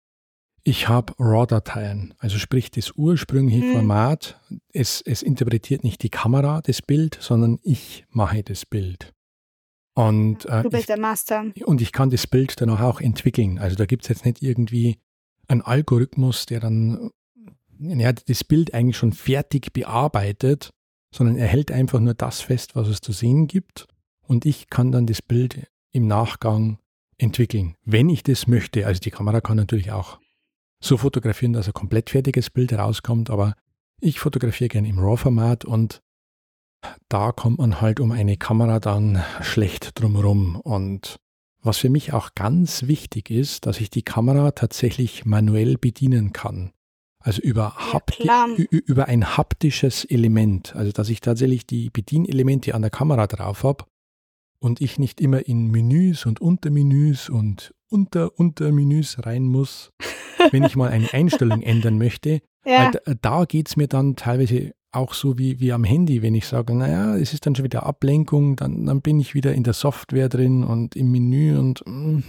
[0.65, 3.73] ich habe RAW-Dateien, also sprich das ursprüngliche mhm.
[3.73, 4.41] Format.
[4.73, 9.15] Es, es interpretiert nicht die Kamera das Bild, sondern ich mache das Bild.
[9.99, 11.47] Und, äh, du bist ich, der Master.
[11.65, 13.59] Und ich kann das Bild danach auch entwickeln.
[13.59, 15.01] Also da gibt es jetzt nicht irgendwie
[15.49, 17.11] einen Algorithmus, der dann
[17.81, 20.71] ja, das Bild eigentlich schon fertig bearbeitet,
[21.13, 23.89] sondern er hält einfach nur das fest, was es zu sehen gibt.
[24.23, 26.79] Und ich kann dann das Bild im Nachgang
[27.17, 28.87] entwickeln, wenn ich das möchte.
[28.87, 30.21] Also die Kamera kann natürlich auch
[30.81, 33.55] so fotografieren, dass ein komplett fertiges Bild rauskommt, aber
[34.01, 36.03] ich fotografiere gerne im RAW-Format und
[37.09, 40.57] da kommt man halt um eine Kamera dann schlecht drumherum.
[40.57, 41.17] Und
[41.63, 46.73] was für mich auch ganz wichtig ist, dass ich die Kamera tatsächlich manuell bedienen kann.
[47.21, 47.77] Also über,
[48.19, 50.77] ja, über ein haptisches Element.
[50.77, 53.85] Also dass ich tatsächlich die Bedienelemente an der Kamera drauf habe
[54.61, 59.91] und ich nicht immer in Menüs und Untermenüs und unter, unter Menüs rein muss,
[60.53, 62.41] wenn ich mal eine Einstellung ändern möchte.
[62.65, 62.91] Ja.
[62.91, 66.47] Da, da geht es mir dann teilweise auch so wie, wie am Handy, wenn ich
[66.47, 69.75] sage, naja, es ist dann schon wieder Ablenkung, dann, dann bin ich wieder in der
[69.75, 71.93] Software drin und im Menü und mh.
[71.93, 72.25] Mm.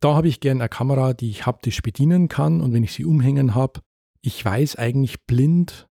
[0.00, 3.04] da habe ich gern eine Kamera, die ich haptisch bedienen kann und wenn ich sie
[3.04, 3.80] umhängen habe,
[4.22, 5.88] ich weiß eigentlich blind,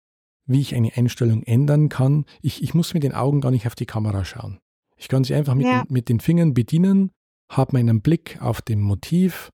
[0.47, 2.25] wie ich eine Einstellung ändern kann.
[2.41, 4.59] Ich, ich muss mit den Augen gar nicht auf die Kamera schauen.
[4.97, 5.83] Ich kann sie einfach mit, ja.
[5.83, 7.11] den, mit den Fingern bedienen,
[7.51, 9.51] habe meinen Blick auf dem Motiv,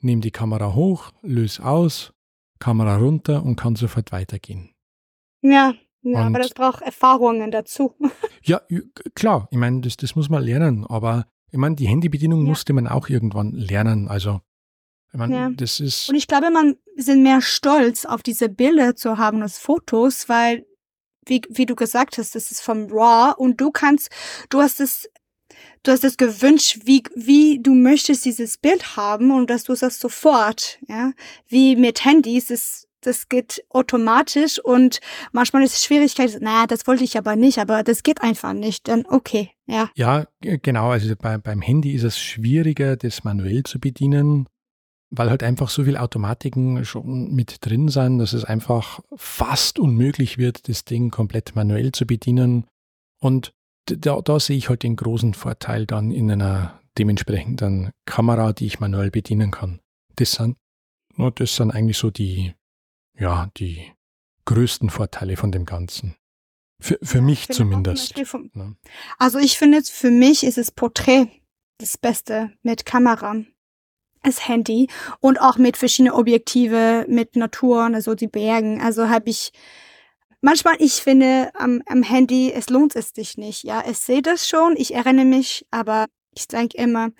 [0.00, 2.12] nehme die Kamera hoch, löse aus,
[2.58, 4.70] Kamera runter und kann sofort weitergehen.
[5.42, 7.94] Ja, ja aber das braucht Erfahrungen dazu.
[8.42, 8.60] ja,
[9.14, 12.48] klar, ich meine, das, das muss man lernen, aber ich meine, die Handybedienung ja.
[12.48, 14.08] musste man auch irgendwann lernen.
[14.08, 14.40] Also,
[15.12, 15.50] ich meine, ja.
[15.50, 16.08] das ist.
[16.08, 20.66] Und ich glaube, man sind mehr stolz auf diese Bilder zu haben als Fotos, weil,
[21.26, 24.10] wie, wie du gesagt hast, das ist vom RAW und du kannst,
[24.48, 25.08] du hast es
[25.82, 29.98] du hast es gewünscht, wie, wie du möchtest dieses Bild haben und dass du das
[29.98, 31.12] sofort, ja.
[31.48, 35.00] Wie mit Handys, ist das geht automatisch und
[35.32, 38.88] manchmal ist die Schwierigkeit, naja, das wollte ich aber nicht, aber das geht einfach nicht.
[38.88, 39.90] Dann okay, ja.
[39.94, 40.90] Ja, genau.
[40.90, 44.46] Also bei, beim Handy ist es schwieriger, das manuell zu bedienen,
[45.10, 50.38] weil halt einfach so viele Automatiken schon mit drin sind, dass es einfach fast unmöglich
[50.38, 52.66] wird, das Ding komplett manuell zu bedienen.
[53.20, 53.52] Und
[53.86, 58.80] da, da sehe ich halt den großen Vorteil dann in einer dementsprechenden Kamera, die ich
[58.80, 59.80] manuell bedienen kann.
[60.16, 60.56] Das sind,
[61.36, 62.54] das sind eigentlich so die,
[63.20, 63.92] ja, die
[64.46, 66.16] größten Vorteile von dem Ganzen.
[66.80, 68.18] Für, für mich zumindest.
[68.26, 68.72] Vom, ja.
[69.18, 71.28] Also ich finde jetzt, für mich ist es Porträt
[71.78, 73.36] das Beste mit Kamera.
[74.22, 74.88] Das Handy
[75.20, 78.80] und auch mit verschiedenen Objektive, mit Naturen, also die Bergen.
[78.82, 79.52] Also habe ich
[80.42, 83.64] manchmal, ich finde am, am Handy, es lohnt es sich nicht.
[83.64, 87.10] Ja, ich sehe das schon, ich erinnere mich, aber ich denke immer,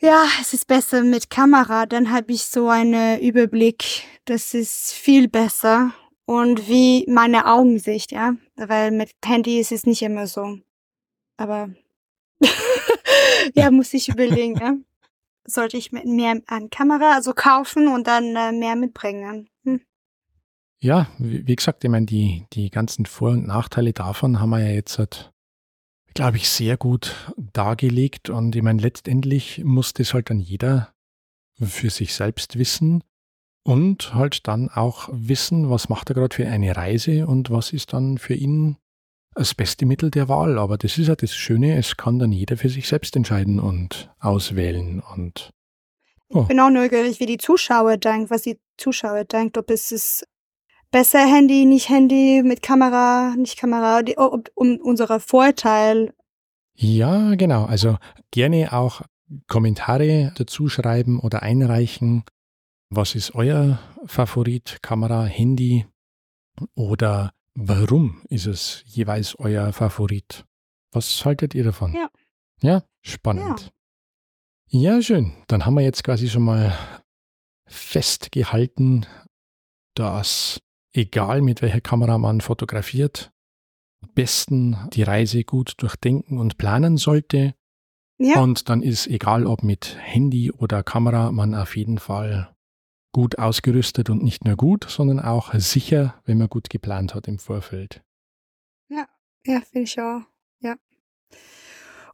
[0.00, 4.04] ja, es ist besser mit Kamera, dann habe ich so einen Überblick.
[4.24, 5.92] Das ist viel besser.
[6.24, 8.34] Und wie meine Augensicht, ja.
[8.56, 10.58] Weil mit Handy ist es nicht immer so.
[11.36, 11.70] Aber
[13.54, 14.74] ja, muss ich überlegen, ja.
[15.44, 19.48] Sollte ich mehr an Kamera also kaufen und dann äh, mehr mitbringen.
[19.64, 19.80] Hm.
[20.80, 24.72] Ja, wie, gesagt, ich meine, die, die ganzen Vor- und Nachteile davon haben wir ja
[24.72, 25.32] jetzt halt
[26.14, 27.14] glaube ich, sehr gut
[27.52, 28.30] dargelegt.
[28.30, 30.92] Und ich meine, letztendlich muss das halt dann jeder
[31.60, 33.04] für sich selbst wissen
[33.64, 37.92] und halt dann auch wissen, was macht er gerade für eine Reise und was ist
[37.92, 38.76] dann für ihn
[39.34, 40.58] das beste Mittel der Wahl.
[40.58, 44.10] Aber das ist ja das Schöne, es kann dann jeder für sich selbst entscheiden und
[44.18, 45.00] auswählen.
[45.00, 45.50] Und
[46.30, 46.42] oh.
[46.42, 50.26] Ich bin auch neugierig, wie die Zuschauer denken, was die Zuschauer denken, ob es ist
[50.90, 56.12] besser Handy, nicht Handy, mit Kamera, nicht Kamera, die, um, um unser Vorteil.
[56.74, 57.64] Ja, genau.
[57.64, 57.98] Also
[58.30, 59.02] gerne auch
[59.46, 62.24] Kommentare dazu schreiben oder einreichen.
[62.88, 64.78] Was ist euer Favorit?
[64.82, 65.86] Kamera, Handy?
[66.74, 70.44] Oder warum ist es jeweils euer Favorit?
[70.92, 71.94] Was haltet ihr davon?
[71.94, 72.10] Ja.
[72.62, 73.72] Ja, spannend.
[74.68, 74.94] Ja.
[74.94, 75.32] ja, schön.
[75.46, 76.76] Dann haben wir jetzt quasi schon mal
[77.66, 79.06] festgehalten,
[79.94, 80.60] dass
[80.92, 83.32] egal mit welcher Kamera man fotografiert,
[84.02, 87.54] am besten die Reise gut durchdenken und planen sollte.
[88.18, 88.40] Ja.
[88.42, 92.54] Und dann ist egal ob mit Handy oder Kamera, man auf jeden Fall
[93.12, 97.38] gut ausgerüstet und nicht nur gut, sondern auch sicher, wenn man gut geplant hat im
[97.38, 98.02] Vorfeld.
[98.88, 99.08] Ja,
[99.44, 100.22] ja, finde ich auch.
[100.60, 100.76] Ja.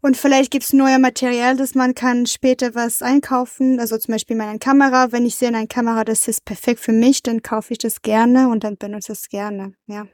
[0.07, 3.81] Und vielleicht gibt es neues Material, dass man kann später was einkaufen.
[3.81, 5.11] Also zum Beispiel meine Kamera.
[5.11, 8.49] Wenn ich sehe eine Kamera, das ist perfekt für mich, dann kaufe ich das gerne
[8.49, 9.75] und dann benutze ich es gerne.
[9.89, 10.07] Ja.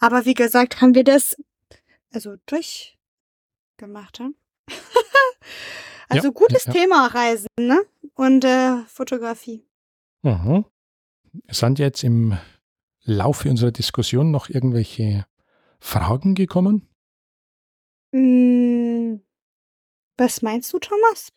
[0.00, 1.36] Aber wie gesagt, haben wir das
[2.12, 4.18] also durchgemacht.
[4.18, 4.34] Hm?
[6.08, 6.80] also ja, gutes ja, ja.
[6.80, 7.80] Thema Reisen ne?
[8.16, 9.64] und äh, Fotografie.
[10.22, 10.64] Mhm.
[11.48, 12.36] Sind jetzt im
[13.04, 15.26] Laufe unserer Diskussion noch irgendwelche
[15.78, 16.88] Fragen gekommen?
[18.12, 19.22] Hm,
[20.18, 21.28] was meinst du, Thomas?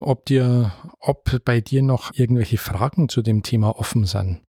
[0.00, 4.42] Ob dir, ob bei dir noch irgendwelche Fragen zu dem Thema offen sind?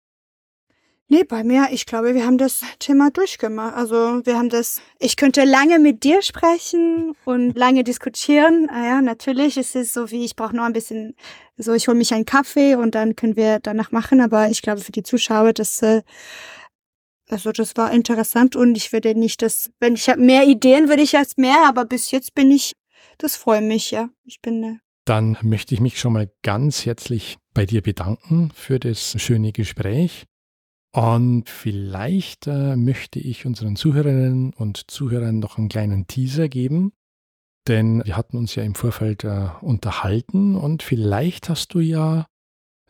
[1.09, 3.77] Nee, bei mir, ich glaube, wir haben das Thema durchgemacht.
[3.77, 8.69] Also wir haben das, ich könnte lange mit dir sprechen und lange diskutieren.
[8.69, 11.15] Ah ja, natürlich ist es so wie, ich brauche noch ein bisschen,
[11.55, 14.19] so ich hole mich einen Kaffee und dann können wir danach machen.
[14.19, 16.01] Aber ich glaube, für die Zuschauer, das äh,
[17.29, 21.03] also das war interessant und ich würde nicht das, wenn ich habe mehr Ideen, würde
[21.03, 22.73] ich erst mehr, aber bis jetzt bin ich,
[23.17, 24.09] das freut mich, ja.
[24.23, 24.63] Ich bin.
[24.63, 29.51] Äh Dann möchte ich mich schon mal ganz herzlich bei dir bedanken für das schöne
[29.51, 30.25] Gespräch.
[30.93, 36.93] Und vielleicht äh, möchte ich unseren Zuhörerinnen und Zuhörern noch einen kleinen Teaser geben.
[37.67, 42.25] denn wir hatten uns ja im Vorfeld äh, unterhalten und vielleicht hast du ja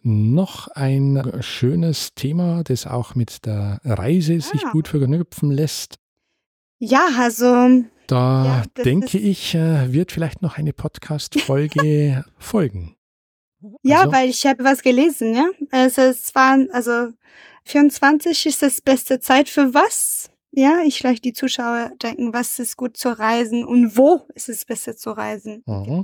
[0.08, 4.42] noch ein schönes Thema, das auch mit der Reise ja.
[4.42, 6.00] sich gut verknüpfen lässt.
[6.80, 7.84] Ja, also.
[8.08, 12.96] Da ja, denke ich, äh, wird vielleicht noch eine Podcast-Folge folgen.
[13.84, 15.50] Ja, also, weil ich habe was gelesen, ja.
[15.72, 17.10] Also es waren, also
[17.66, 20.32] 24 ist das beste Zeit für was?
[20.52, 24.64] Ja, ich vielleicht die Zuschauer denken, was ist gut zu reisen und wo ist es
[24.64, 25.64] besser zu reisen?
[25.66, 26.04] Mhm.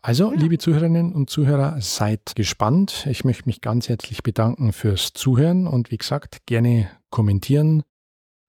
[0.00, 0.38] Also, ja.
[0.38, 3.06] liebe Zuhörerinnen und Zuhörer, seid gespannt.
[3.10, 7.82] Ich möchte mich ganz herzlich bedanken fürs Zuhören und wie gesagt, gerne kommentieren.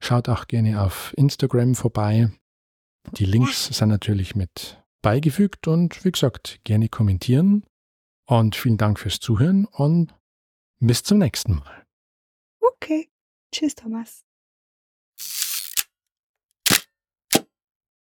[0.02, 2.32] Schaut auch gerne auf Instagram vorbei.
[3.18, 7.66] Die Links sind natürlich mit beigefügt und wie gesagt, gerne kommentieren.
[8.28, 10.14] Und vielen Dank fürs Zuhören und
[10.80, 11.86] bis zum nächsten Mal.
[12.62, 13.10] Okay.
[13.52, 14.24] Tschüss, Thomas.